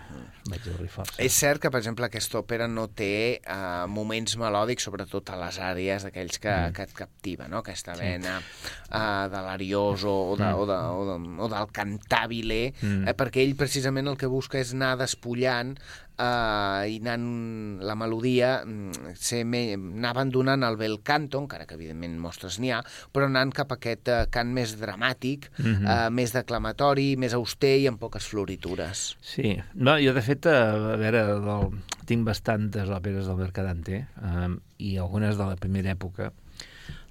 Vaig 0.50 0.64
avorrir 0.68 0.90
força. 0.90 1.14
És 1.22 1.36
cert 1.38 1.62
que, 1.62 1.70
per 1.70 1.78
exemple, 1.80 2.08
aquesta 2.08 2.40
òpera 2.42 2.66
no 2.68 2.88
té 2.90 3.38
uh, 3.46 3.86
moments 3.88 4.34
melòdics, 4.42 4.88
sobretot 4.88 5.30
a 5.30 5.38
les 5.44 5.60
àrees 5.62 6.04
d'aquells 6.08 6.40
que, 6.42 6.50
mm. 6.50 6.74
que 6.74 6.88
et 6.90 6.94
captiva, 6.98 7.48
no? 7.48 7.62
Aquesta 7.62 7.94
Sí. 7.96 8.02
vena 8.02 8.40
uh, 8.42 9.30
de 9.30 9.42
l'arioso 9.46 10.10
o, 10.10 10.36
de, 10.36 10.50
Mm. 10.50 10.58
o, 10.58 10.66
de, 10.66 10.74
o, 10.74 11.06
de, 11.06 11.42
o 11.46 11.50
del 11.54 11.72
cantabile, 11.72 12.74
Mm. 12.82 13.08
eh, 13.08 13.14
perquè 13.16 13.44
ell 13.46 13.56
precisament 13.56 14.08
el 14.08 14.18
que 14.18 14.28
busca 14.28 14.58
és 14.60 14.74
anar 14.74 14.98
despullant 14.98 15.78
uh, 16.20 16.84
i 16.90 16.98
anant 17.02 17.80
la 17.86 17.96
melodia, 17.96 18.64
mm, 18.66 19.14
ser 19.16 19.44
me, 19.46 19.62
anar 19.76 20.12
abandonant 20.16 20.64
el 20.68 20.78
bel 20.78 21.00
canto, 21.04 21.40
encara 21.40 21.66
que 21.66 21.76
evidentment 21.78 22.18
mostres 22.20 22.60
n'hi 22.60 22.72
ha, 22.72 22.82
però 23.14 23.26
anant 23.30 23.54
cap 23.56 23.72
a 23.72 23.78
aquest 23.80 24.10
uh, 24.12 24.26
cant 24.32 24.52
més 24.54 24.76
dramàtic, 24.82 25.50
Mhm. 25.62 25.86
uh, 25.86 26.10
més 26.12 26.34
declamatori, 26.34 27.16
més 27.18 27.34
auster 27.34 27.78
i 27.80 27.88
amb 27.88 28.00
poques 28.00 28.28
floritures. 28.28 29.18
Sí, 29.22 29.58
no, 29.76 29.98
jo 30.02 30.14
de 30.14 30.22
fet, 30.22 30.46
a, 30.48 30.94
a 30.94 30.98
veure, 30.98 31.26
del, 31.46 31.72
tinc 32.06 32.26
bastantes 32.26 32.90
òperes 32.90 33.26
del 33.28 33.38
Mercadante 33.38 34.06
um, 34.22 34.60
i 34.80 34.98
algunes 34.98 35.38
de 35.38 35.46
la 35.46 35.56
primera 35.56 35.92
època, 35.94 36.32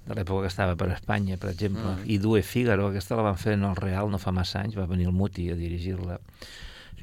de 0.01 0.15
l'època 0.17 0.41
que 0.47 0.49
estava 0.49 0.75
per 0.75 0.89
Espanya, 0.91 1.37
per 1.37 1.51
exemple, 1.51 1.81
Mm. 1.83 1.99
mm. 2.01 2.09
i 2.09 2.17
Due 2.17 2.41
Figaro, 2.41 2.87
aquesta 2.89 3.15
la 3.15 3.21
van 3.21 3.37
fer 3.37 3.53
en 3.53 3.63
el 3.63 3.75
Real 3.77 4.09
no 4.09 4.17
fa 4.17 4.31
massa 4.33 4.59
anys, 4.61 4.75
va 4.75 4.87
venir 4.89 5.05
el 5.05 5.13
Muti 5.13 5.49
a 5.51 5.55
dirigir-la, 5.55 6.17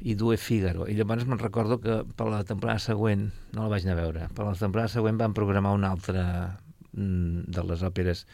i 0.01 0.15
Due 0.15 0.37
Figaro. 0.37 0.87
I 0.87 0.95
llavors 0.95 1.25
me'n 1.27 1.39
recordo 1.41 1.79
que 1.83 2.01
per 2.15 2.27
la 2.31 2.43
temporada 2.47 2.79
següent, 2.79 3.29
no 3.53 3.63
la 3.65 3.69
vaig 3.73 3.85
anar 3.87 3.97
a 3.97 4.01
veure, 4.01 4.27
per 4.35 4.45
la 4.47 4.55
temporada 4.55 4.89
següent 4.93 5.19
van 5.19 5.33
programar 5.37 5.73
una 5.75 5.91
altra 5.91 6.25
mm, 6.93 7.45
de 7.51 7.63
les 7.67 7.83
òperes 7.83 8.25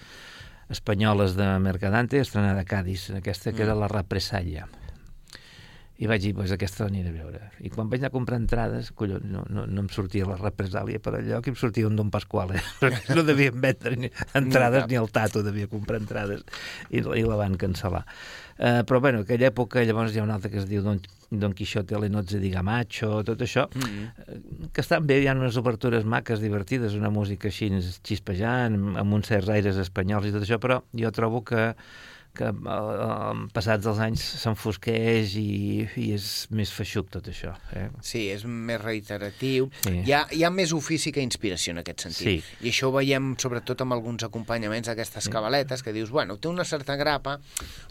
espanyoles 0.69 1.35
de 1.37 1.45
Mercadante, 1.59 2.19
estrenada 2.19 2.61
a 2.61 2.65
Cádiz, 2.65 3.09
aquesta 3.11 3.51
que 3.51 3.61
Mm. 3.63 3.67
era 3.69 3.75
la 3.75 3.87
Represalla. 3.87 4.67
I 5.95 6.09
vaig 6.11 6.19
dir, 6.25 6.33
doncs 6.35 6.51
aquesta 6.51 6.83
l'aniré 6.83 7.07
a 7.07 7.13
veure. 7.15 7.39
I 7.63 7.69
quan 7.71 7.87
vaig 7.87 8.01
anar 8.01 8.09
a 8.09 8.11
comprar 8.11 8.35
entrades, 8.35 8.89
collons, 8.91 9.23
no, 9.31 9.45
no, 9.47 9.63
no 9.65 9.79
em 9.85 9.87
sortia 9.87 10.25
la 10.27 10.35
represàlia 10.35 10.99
per 10.99 11.21
lloc 11.23 11.47
i 11.47 11.53
em 11.53 11.55
sortia 11.55 11.87
un 11.87 11.95
Don 11.95 12.09
Pasquale. 12.11 12.59
Perquè 12.81 13.15
no 13.15 13.23
devien 13.23 13.55
vendre 13.63 13.95
ni 13.95 14.09
entrades 14.35 14.89
ni 14.91 14.97
el 14.99 15.07
Tato 15.15 15.39
devia 15.41 15.69
comprar 15.71 16.01
entrades 16.01 16.43
i, 16.89 16.99
i 16.99 17.23
la 17.23 17.37
van 17.39 17.55
cancel·lar. 17.55 18.03
Uh, 18.59 18.83
però 18.83 18.99
bueno, 18.99 19.23
aquella 19.23 19.47
època 19.53 19.85
llavors 19.87 20.11
hi 20.11 20.19
ha 20.19 20.23
una 20.27 20.35
altra 20.35 20.51
que 20.51 20.59
es 20.59 20.67
diu 20.67 20.83
Don, 20.83 20.99
Don 21.31 21.53
Quixote 21.53 21.97
le 21.99 22.09
nozze 22.09 22.39
di 22.39 22.49
Gamacho, 22.49 23.23
tot 23.23 23.39
això, 23.41 23.67
Mm. 23.73 24.03
eh, 24.27 24.69
que 24.73 24.81
estan 24.81 25.05
bé, 25.07 25.21
hi 25.23 25.27
ha 25.27 25.33
unes 25.33 25.57
obertures 25.57 26.05
maques, 26.05 26.39
divertides, 26.39 26.93
una 26.93 27.09
música 27.09 27.47
així 27.47 27.69
xispejant, 28.03 28.97
amb 28.97 29.13
uns 29.13 29.27
certs 29.27 29.49
aires 29.49 29.77
espanyols 29.77 30.27
i 30.27 30.31
tot 30.31 30.43
això, 30.43 30.59
però 30.59 30.81
jo 30.93 31.11
trobo 31.11 31.43
que 31.43 31.73
que 32.37 32.49
eh, 32.51 32.75
eh, 33.07 33.45
passats 33.55 33.87
els 33.89 33.99
anys 34.03 34.23
s'enfosqueix 34.43 35.35
i, 35.39 35.47
i 36.01 36.07
és 36.15 36.25
més 36.55 36.71
feixuc 36.75 37.09
tot 37.13 37.27
això. 37.31 37.53
Eh? 37.75 37.87
Sí, 38.05 38.25
és 38.33 38.45
més 38.45 38.81
reiteratiu. 38.81 39.69
Sí. 39.85 39.95
Hi, 40.05 40.13
ha, 40.15 40.23
hi 40.35 40.43
ha 40.45 40.51
més 40.53 40.73
ofici 40.75 41.11
que 41.15 41.23
inspiració 41.25 41.73
en 41.75 41.81
aquest 41.83 42.05
sentit. 42.07 42.43
Sí. 42.45 42.57
I 42.67 42.71
això 42.73 42.89
ho 42.91 42.95
veiem 42.97 43.33
sobretot 43.41 43.81
amb 43.85 43.95
alguns 43.97 44.25
acompanyaments 44.27 44.91
d'aquestes 44.91 45.29
cabaletes 45.33 45.83
que 45.85 45.93
dius, 45.95 46.11
bueno, 46.13 46.37
té 46.37 46.49
una 46.51 46.65
certa 46.67 46.95
grapa, 46.99 47.37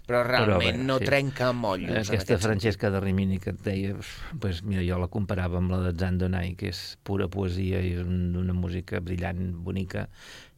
però 0.07 0.23
realment 0.27 0.79
bé, 0.81 0.85
no 0.85 0.99
sí. 1.01 1.09
trenca 1.09 1.53
mollos. 1.57 1.91
en 1.91 2.03
Aquesta 2.03 2.21
aquest 2.35 2.43
Francesca 2.45 2.91
de 2.93 3.01
Rimini 3.01 3.39
que 3.41 3.51
et 3.55 3.63
deia, 3.65 3.95
pues, 4.41 4.63
mira, 4.63 4.83
jo 4.85 4.99
la 5.01 5.09
comparava 5.13 5.59
amb 5.61 5.73
la 5.73 5.81
de 5.87 5.95
Zandonai, 5.99 6.55
que 6.61 6.69
és 6.75 6.85
pura 7.03 7.29
poesia 7.33 7.81
i 7.81 7.95
és 7.95 8.03
un- 8.05 8.37
una 8.45 8.53
música 8.53 9.01
brillant, 9.01 9.53
bonica, 9.65 10.09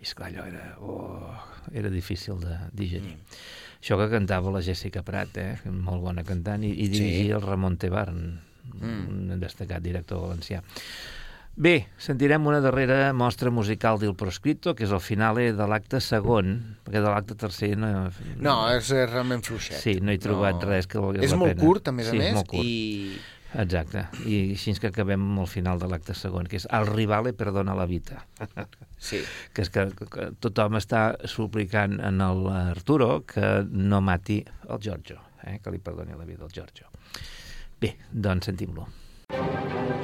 i 0.00 0.04
esclar, 0.04 0.28
allò 0.32 0.44
era, 0.46 0.64
oh, 0.80 1.30
era 1.72 1.88
difícil 1.90 2.38
de 2.40 2.56
digerir. 2.72 3.14
Mm. 3.16 3.38
Això 3.80 3.96
que 4.00 4.08
cantava 4.10 4.50
la 4.50 4.62
Jessica 4.64 5.02
Prat, 5.06 5.36
eh? 5.38 5.56
molt 5.70 6.02
bona 6.02 6.24
cantant, 6.24 6.64
i, 6.64 6.72
i 6.84 6.88
dirigia 6.88 7.22
Sí. 7.24 7.30
el 7.38 7.42
Ramon 7.46 7.76
Tebarn, 7.78 8.40
Mm. 8.76 9.30
un 9.32 9.40
destacat 9.40 9.80
director 9.80 10.18
valencià. 10.26 10.58
Bé, 11.56 11.86
sentirem 11.96 12.44
una 12.50 12.58
darrera 12.60 13.12
mostra 13.16 13.48
musical 13.54 13.96
d'Il 13.98 14.12
Proscripto, 14.18 14.74
que 14.76 14.84
és 14.84 14.90
el 14.92 15.00
finale 15.00 15.52
de 15.56 15.66
l'acte 15.70 16.00
segon, 16.04 16.76
perquè 16.84 17.00
de 17.00 17.08
l'acte 17.08 17.34
tercer 17.38 17.70
no... 17.80 18.10
No, 18.36 18.56
és 18.74 18.90
eh, 18.92 19.06
realment 19.08 19.40
fluixet. 19.46 19.78
Sí, 19.80 19.94
no 20.04 20.12
he 20.12 20.18
trobat 20.20 20.60
res 20.68 20.86
que 20.90 20.98
valgués 21.00 21.24
És 21.24 21.32
la 21.32 21.38
molt 21.40 21.54
pena. 21.54 21.62
curt, 21.62 21.88
a 21.88 21.92
més 21.96 22.08
a 22.08 22.12
Sí, 22.12 22.18
és 22.18 22.24
més, 22.26 22.34
molt 22.36 22.52
i 22.60 23.16
Exacte, 23.54 24.02
i 24.26 24.38
així 24.56 24.74
que 24.80 24.90
acabem 24.90 25.22
amb 25.22 25.44
el 25.44 25.48
final 25.48 25.78
de 25.80 25.88
l'acte 25.90 26.16
segon, 26.18 26.48
que 26.50 26.58
és 26.58 26.66
El 26.76 26.88
rivale 26.90 27.32
perdona 27.36 27.76
la 27.78 27.86
vita, 27.86 28.24
sí. 28.98 29.22
que 29.54 29.64
és 29.64 29.72
que, 29.72 29.86
que 30.10 30.28
tothom 30.42 30.76
està 30.80 31.06
suplicant 31.30 31.98
en 32.00 32.20
el 32.20 32.46
Arturo 32.52 33.22
que 33.28 33.64
no 33.70 34.02
mati 34.02 34.42
el 34.68 34.82
Giorgio, 34.82 35.22
eh? 35.44 35.58
que 35.62 35.72
li 35.72 35.78
perdoni 35.78 36.18
la 36.18 36.28
vida 36.28 36.44
al 36.44 36.52
Giorgio. 36.52 36.90
Bé, 37.80 37.96
doncs 38.10 38.50
sentim-lo. 38.50 38.88
Vamos, 39.30 39.95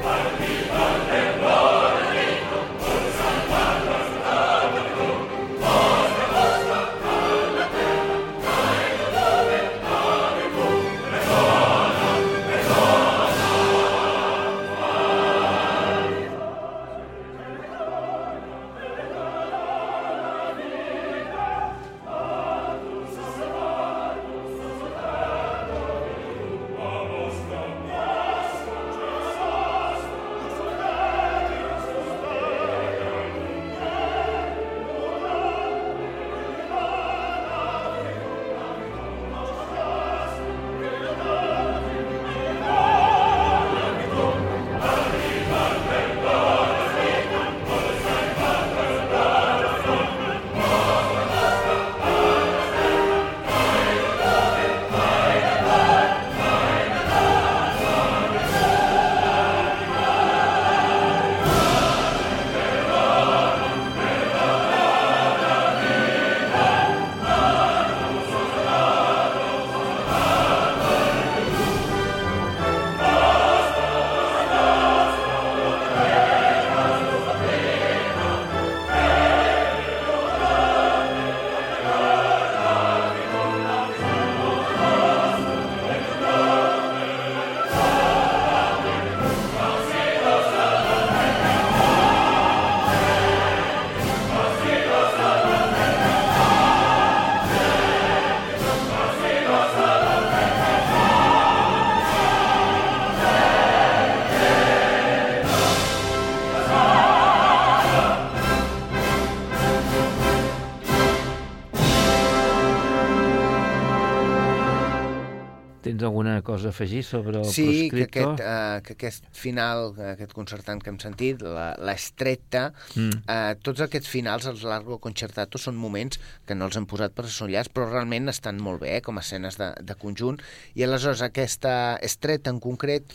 a 116.66 116.72
afegir 116.72 117.02
sobre 117.04 117.38
el 117.40 117.44
sí, 117.44 117.64
proscripto? 117.66 117.96
que 117.96 118.22
aquest, 118.22 118.42
uh, 118.42 118.82
que 118.86 118.96
aquest 118.96 119.28
final, 119.36 119.92
aquest 120.12 120.34
concertant 120.36 120.82
que 120.82 120.92
hem 120.92 120.98
sentit, 121.02 121.42
l'estretta, 121.42 122.68
mm. 122.94 123.22
uh, 123.26 123.52
tots 123.64 123.84
aquests 123.84 124.10
finals, 124.10 124.48
els 124.50 124.64
largo 124.68 124.98
concertato, 125.02 125.60
són 125.60 125.78
moments 125.78 126.20
que 126.48 126.56
no 126.58 126.68
els 126.68 126.78
hem 126.78 126.86
posat 126.90 127.16
per 127.16 127.26
assollar, 127.28 127.64
però 127.72 127.88
realment 127.90 128.32
estan 128.32 128.60
molt 128.62 128.82
bé, 128.84 128.96
eh, 128.98 129.04
com 129.04 129.18
a 129.18 129.24
escenes 129.24 129.58
de, 129.60 129.72
de 129.80 129.98
conjunt, 129.98 130.40
i 130.78 130.86
aleshores 130.86 131.22
aquesta 131.24 131.98
estreta 132.02 132.52
en 132.52 132.60
concret 132.62 133.06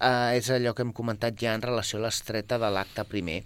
uh, 0.00 0.30
és 0.36 0.50
allò 0.52 0.74
que 0.74 0.86
hem 0.86 0.94
comentat 0.96 1.38
ja 1.40 1.54
en 1.56 1.64
relació 1.64 2.00
a 2.00 2.06
l'estreta 2.06 2.58
de 2.60 2.70
l'acte 2.72 3.04
primer, 3.08 3.40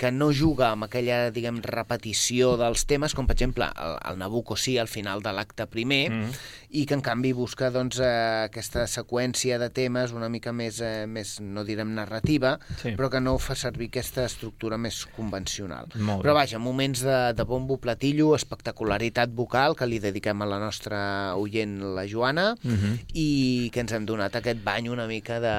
que 0.00 0.08
no 0.14 0.30
juga 0.32 0.70
amb 0.72 0.86
aquella, 0.86 1.28
diguem, 1.34 1.60
repetició 1.60 2.54
dels 2.60 2.86
temes, 2.88 3.12
com 3.16 3.28
per 3.28 3.36
exemple 3.36 3.68
el, 3.68 3.98
el 4.08 4.20
Nabucco 4.22 4.56
sí 4.56 4.78
al 4.80 4.88
final 4.88 5.20
de 5.20 5.34
l'acte 5.36 5.66
primer, 5.68 6.06
mm. 6.08 6.38
i 6.80 6.86
que 6.88 6.96
en 6.96 7.04
canvi 7.04 7.34
busca 7.36 7.68
doncs, 7.74 8.00
eh, 8.00 8.46
aquesta 8.46 8.86
seqüència 9.00 9.58
de 9.60 9.70
temes 9.74 10.14
una 10.16 10.28
mica 10.32 10.52
més, 10.52 10.80
eh, 10.84 11.06
més 11.10 11.38
no 11.40 11.64
direm 11.66 11.92
narrativa, 11.96 12.56
sí. 12.80 12.94
però 12.98 13.10
que 13.12 13.20
no 13.22 13.36
fa 13.42 13.56
servir 13.58 13.90
aquesta 13.90 14.24
estructura 14.28 14.78
més 14.80 15.02
convencional. 15.16 15.90
Però 15.90 16.34
vaja, 16.36 16.60
moments 16.62 17.04
de, 17.06 17.18
de 17.36 17.46
bombo 17.48 17.78
platillo, 17.82 18.34
espectacularitat 18.36 19.32
vocal, 19.34 19.76
que 19.76 19.88
li 19.88 20.00
dediquem 20.02 20.42
a 20.42 20.48
la 20.48 20.60
nostra 20.62 21.00
oient, 21.40 21.78
la 21.96 22.06
Joana, 22.08 22.54
mm 22.62 22.76
-hmm. 22.76 22.98
i 23.14 23.70
que 23.72 23.80
ens 23.80 23.92
hem 23.92 24.06
donat 24.06 24.36
aquest 24.36 24.62
bany 24.64 24.88
una 24.88 25.06
mica 25.06 25.40
de, 25.40 25.56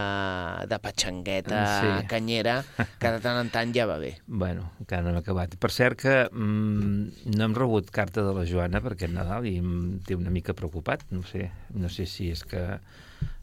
de 0.68 0.80
patxangueta 0.80 1.60
sí. 1.82 2.08
canyera, 2.08 2.64
que 3.00 3.12
de 3.12 3.20
tant 3.20 3.40
en 3.40 3.50
tant 3.50 3.74
ja 3.74 3.86
va 3.86 3.98
bé. 3.98 4.18
Bueno, 4.28 4.72
encara 4.80 5.02
no 5.04 5.10
hem 5.10 5.18
acabat. 5.18 5.56
Per 5.58 5.72
cert 5.72 6.00
que 6.02 6.30
mm, 6.32 7.36
no 7.36 7.46
hem 7.46 7.56
rebut 7.56 7.90
carta 7.92 8.24
de 8.24 8.34
la 8.34 8.46
Joana 8.46 8.82
perquè 8.82 9.10
Nadal 9.10 9.46
i 9.46 9.58
em 9.58 10.00
té 10.06 10.16
una 10.16 10.30
mica 10.30 10.54
preocupat. 10.54 11.04
No 11.12 11.24
sé, 11.24 11.50
no 11.76 11.90
sé 11.90 12.08
si 12.10 12.32
és 12.34 12.44
que 12.48 12.66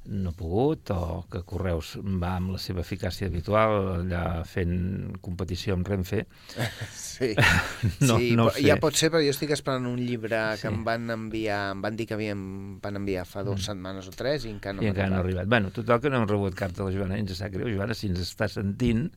no 0.08 0.30
ha 0.32 0.36
pogut 0.36 0.88
o 0.94 1.24
que 1.28 1.42
Correus 1.44 1.92
va 2.00 2.30
amb 2.38 2.54
la 2.54 2.60
seva 2.62 2.80
eficàcia 2.80 3.28
habitual 3.28 3.74
allà 3.98 4.22
fent 4.48 5.18
competició 5.24 5.76
amb 5.76 5.88
Renfe. 5.88 6.24
Sí, 7.18 7.32
no, 8.06 8.14
sí 8.14 8.28
no 8.38 8.44
sé. 8.54 8.62
ja 8.62 8.76
pot 8.78 8.94
ser, 8.94 9.08
però 9.10 9.18
jo 9.24 9.32
estic 9.34 9.50
esperant 9.56 9.88
un 9.90 9.96
llibre 9.98 10.38
sí. 10.54 10.62
que 10.62 10.70
em 10.70 10.84
van 10.86 11.10
enviar, 11.10 11.72
em 11.74 11.80
van 11.82 11.96
dir 11.98 12.06
que 12.06 12.14
havien, 12.14 12.44
van 12.82 13.00
enviar 13.00 13.24
fa 13.26 13.42
dues 13.42 13.58
mm. 13.58 13.64
setmanes 13.66 14.06
o 14.06 14.12
tres 14.14 14.46
i 14.46 14.52
encara 14.52 14.78
no 14.78 14.84
I 14.86 14.92
encara 14.92 15.10
no 15.10 15.18
ha 15.18 15.24
arribat. 15.24 15.50
Bueno, 15.50 15.72
total 15.74 15.98
que 15.98 16.12
no 16.12 16.20
hem 16.20 16.28
rebut 16.30 16.54
carta 16.54 16.84
de 16.84 16.92
la 16.92 16.94
Joana, 16.94 17.18
ens 17.18 17.34
sap 17.34 17.50
greu. 17.56 17.66
Joana, 17.74 17.96
si 17.98 18.06
ens 18.12 18.22
està 18.22 18.46
sentint, 18.52 19.08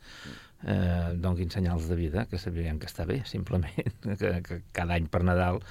eh, 0.68 1.14
donguin 1.18 1.50
senyals 1.50 1.88
de 1.90 1.96
vida, 1.96 2.26
que 2.30 2.38
sabien 2.38 2.80
que 2.80 2.88
està 2.90 3.06
bé, 3.08 3.22
simplement, 3.26 3.72
que, 4.20 4.34
que 4.46 4.60
cada 4.76 4.98
any 4.98 5.08
per 5.12 5.24
Nadal 5.26 5.62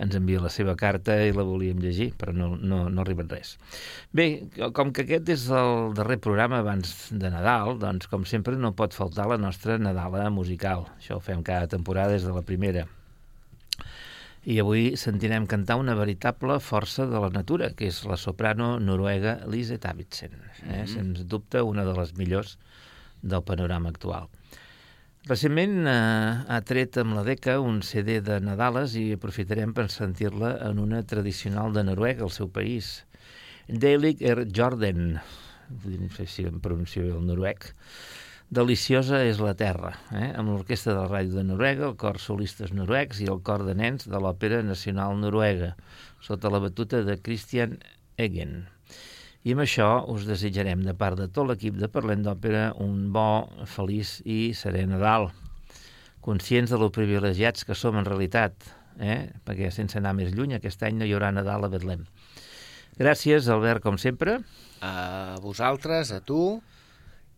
ens 0.00 0.16
envia 0.18 0.42
la 0.42 0.50
seva 0.50 0.74
carta 0.76 1.16
i 1.22 1.32
la 1.34 1.46
volíem 1.46 1.80
llegir, 1.82 2.10
però 2.18 2.34
no, 2.36 2.54
no, 2.56 2.84
no 2.90 3.04
arriba 3.04 3.26
res. 3.30 3.54
Bé, 4.12 4.28
com 4.76 4.92
que 4.92 5.06
aquest 5.06 5.30
és 5.36 5.46
el 5.54 5.94
darrer 5.96 6.18
programa 6.22 6.60
abans 6.64 6.94
de 7.12 7.30
Nadal, 7.30 7.78
doncs, 7.82 8.10
com 8.10 8.26
sempre, 8.28 8.56
no 8.58 8.74
pot 8.76 8.96
faltar 8.96 9.28
la 9.30 9.40
nostra 9.40 9.78
Nadala 9.78 10.28
musical. 10.34 10.88
Això 10.98 11.18
ho 11.18 11.24
fem 11.24 11.44
cada 11.46 11.70
temporada 11.70 12.14
des 12.14 12.26
de 12.26 12.34
la 12.34 12.44
primera. 12.44 12.86
I 14.44 14.58
avui 14.60 14.90
sentirem 15.00 15.46
cantar 15.48 15.78
una 15.80 15.94
veritable 15.96 16.58
força 16.60 17.06
de 17.08 17.20
la 17.22 17.30
natura, 17.32 17.70
que 17.72 17.88
és 17.88 18.02
la 18.04 18.18
soprano 18.20 18.74
noruega 18.76 19.38
Lise 19.48 19.78
Davidsen. 19.80 20.34
Eh? 20.34 20.66
Mm 20.66 20.74
-hmm. 20.74 20.86
Sens 20.86 21.24
dubte, 21.26 21.62
una 21.62 21.84
de 21.84 21.94
les 21.96 22.12
millors 22.12 22.58
del 23.24 23.44
panorama 23.48 23.90
actual. 23.90 24.28
Recentment 25.24 25.86
eh, 25.88 25.96
ha 26.52 26.60
tret 26.68 26.98
amb 27.00 27.16
la 27.16 27.24
DECA 27.24 27.56
un 27.64 27.80
CD 27.80 28.18
de 28.20 28.36
Nadales 28.44 28.92
i 29.00 29.06
aprofitarem 29.16 29.72
per 29.72 29.88
sentir-la 29.92 30.58
en 30.68 30.82
una 30.82 31.00
tradicional 31.08 31.72
de 31.72 31.86
Noruega, 31.88 32.26
el 32.28 32.34
seu 32.34 32.50
país. 32.52 32.98
Deilig 33.66 34.20
er 34.20 34.44
Jordan, 34.52 35.16
no 35.16 36.10
sé 36.12 36.28
si 36.28 36.44
em 36.44 36.60
pronuncio 36.60 37.06
el 37.08 37.24
noruec, 37.24 37.72
Deliciosa 38.54 39.22
és 39.24 39.40
la 39.40 39.54
terra, 39.56 39.94
eh? 40.12 40.28
amb 40.36 40.52
l'Orquestra 40.52 40.92
de 40.92 41.00
la 41.00 41.08
Ràdio 41.08 41.38
de 41.40 41.46
Noruega, 41.48 41.88
el 41.88 41.96
cor 41.98 42.20
solistes 42.20 42.74
noruecs 42.76 43.22
i 43.24 43.30
el 43.32 43.40
cor 43.48 43.64
de 43.66 43.74
nens 43.74 44.04
de 44.04 44.20
l'Òpera 44.20 44.60
Nacional 44.62 45.16
Noruega, 45.22 45.72
sota 46.20 46.52
la 46.52 46.60
batuta 46.62 47.00
de 47.08 47.16
Christian 47.24 47.78
Egen. 48.28 48.73
I 49.44 49.52
amb 49.52 49.60
això 49.60 49.86
us 50.08 50.22
desitjarem 50.24 50.86
de 50.86 50.94
part 50.96 51.18
de 51.20 51.26
tot 51.28 51.44
l'equip 51.44 51.74
de 51.76 51.90
Parlem 51.92 52.22
d'Òpera 52.24 52.70
un 52.80 53.10
bo, 53.12 53.44
feliç 53.68 54.22
i 54.24 54.54
serè 54.56 54.86
Nadal. 54.88 55.28
Conscients 56.24 56.72
de 56.72 56.78
lo 56.80 56.88
privilegiats 56.88 57.66
que 57.68 57.76
som 57.76 57.98
en 58.00 58.08
realitat, 58.08 58.56
eh? 58.96 59.34
perquè 59.44 59.68
sense 59.68 60.00
anar 60.00 60.14
més 60.16 60.32
lluny 60.32 60.56
aquest 60.56 60.86
any 60.88 60.96
no 60.96 61.04
hi 61.04 61.12
haurà 61.12 61.28
Nadal 61.36 61.68
a 61.68 61.70
Betlem. 61.74 62.06
Gràcies, 62.96 63.50
Albert, 63.52 63.84
com 63.84 64.00
sempre. 64.00 64.38
A 64.80 65.36
vosaltres, 65.44 66.14
a 66.16 66.22
tu 66.24 66.62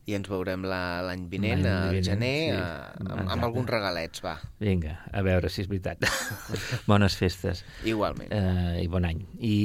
i 0.06 0.14
ens 0.14 0.28
veurem 0.30 0.62
l'any 0.66 1.26
vinent, 1.30 1.64
al 1.66 1.98
gener, 2.06 2.32
sí. 2.46 2.54
a, 2.54 2.92
amb, 3.02 3.26
amb 3.34 3.46
alguns 3.48 3.70
regalets, 3.74 4.22
va. 4.22 4.36
Vinga, 4.62 4.94
a 5.10 5.22
veure 5.26 5.50
si 5.50 5.64
és 5.64 5.70
veritat. 5.70 6.06
Bones 6.90 7.18
festes. 7.18 7.64
Igualment. 7.84 8.30
Uh, 8.30 8.78
I 8.78 8.86
bon 8.92 9.08
any. 9.08 9.24
I 9.42 9.56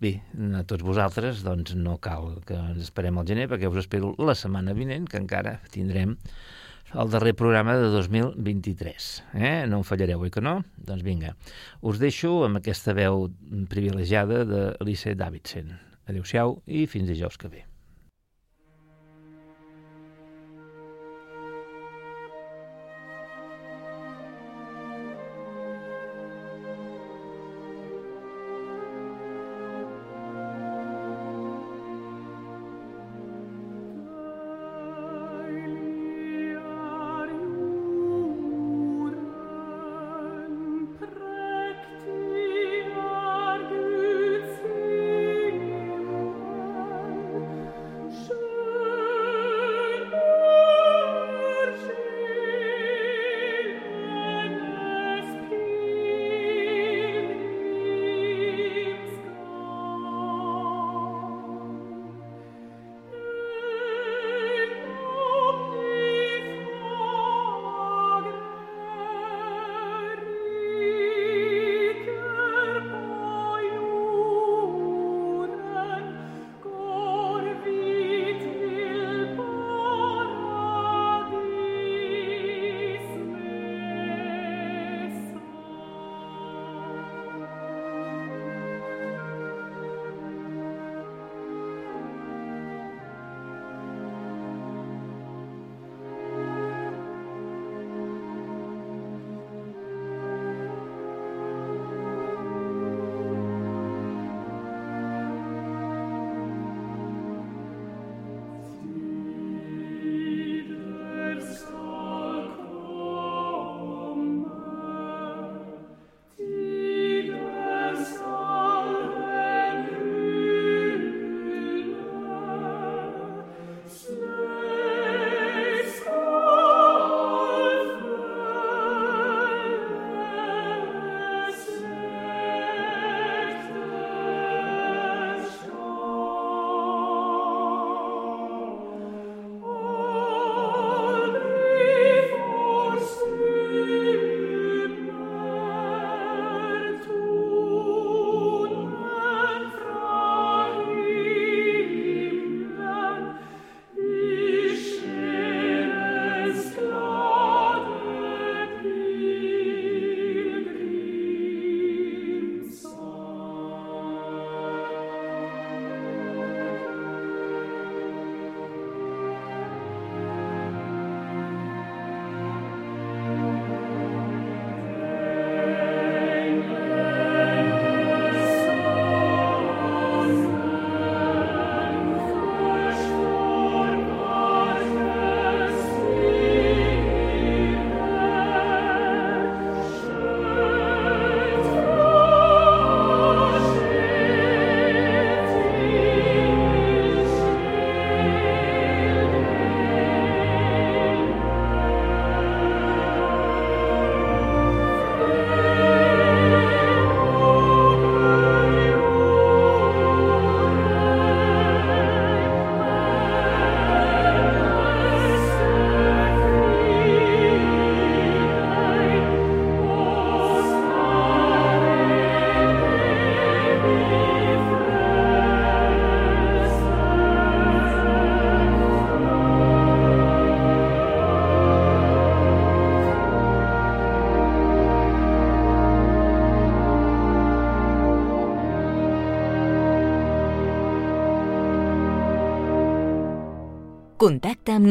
bé, 0.00 0.18
a 0.58 0.64
tots 0.68 0.84
vosaltres, 0.84 1.40
doncs 1.46 1.72
no 1.80 1.96
cal 2.04 2.42
que 2.46 2.58
ens 2.60 2.84
esperem 2.84 3.20
al 3.20 3.28
gener, 3.30 3.48
perquè 3.48 3.70
us 3.72 3.80
espero 3.86 4.12
la 4.20 4.36
setmana 4.36 4.76
vinent, 4.76 5.08
que 5.08 5.20
encara 5.22 5.58
tindrem 5.72 6.18
el 6.92 7.10
darrer 7.10 7.32
programa 7.38 7.78
de 7.78 7.88
2023. 7.94 9.10
Eh? 9.40 9.54
No 9.70 9.80
em 9.80 9.86
fallareu, 9.86 10.20
oi 10.26 10.34
que 10.34 10.44
no? 10.44 10.58
Doncs 10.76 11.06
vinga, 11.06 11.32
us 11.86 12.02
deixo 12.02 12.42
amb 12.44 12.60
aquesta 12.60 12.92
veu 12.98 13.28
privilegiada 13.72 14.44
d'Alice 14.44 15.16
Davidson. 15.16 15.72
Adéu-siau 16.10 16.58
i 16.66 16.84
fins 16.90 17.08
dijous 17.08 17.38
que 17.40 17.48
ve. 17.48 17.69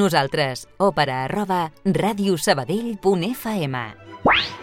Nosaltres. 0.10 0.66
Òpera 0.82 1.30
arroba 1.30 1.70
radiosabadell.fm 1.86 4.59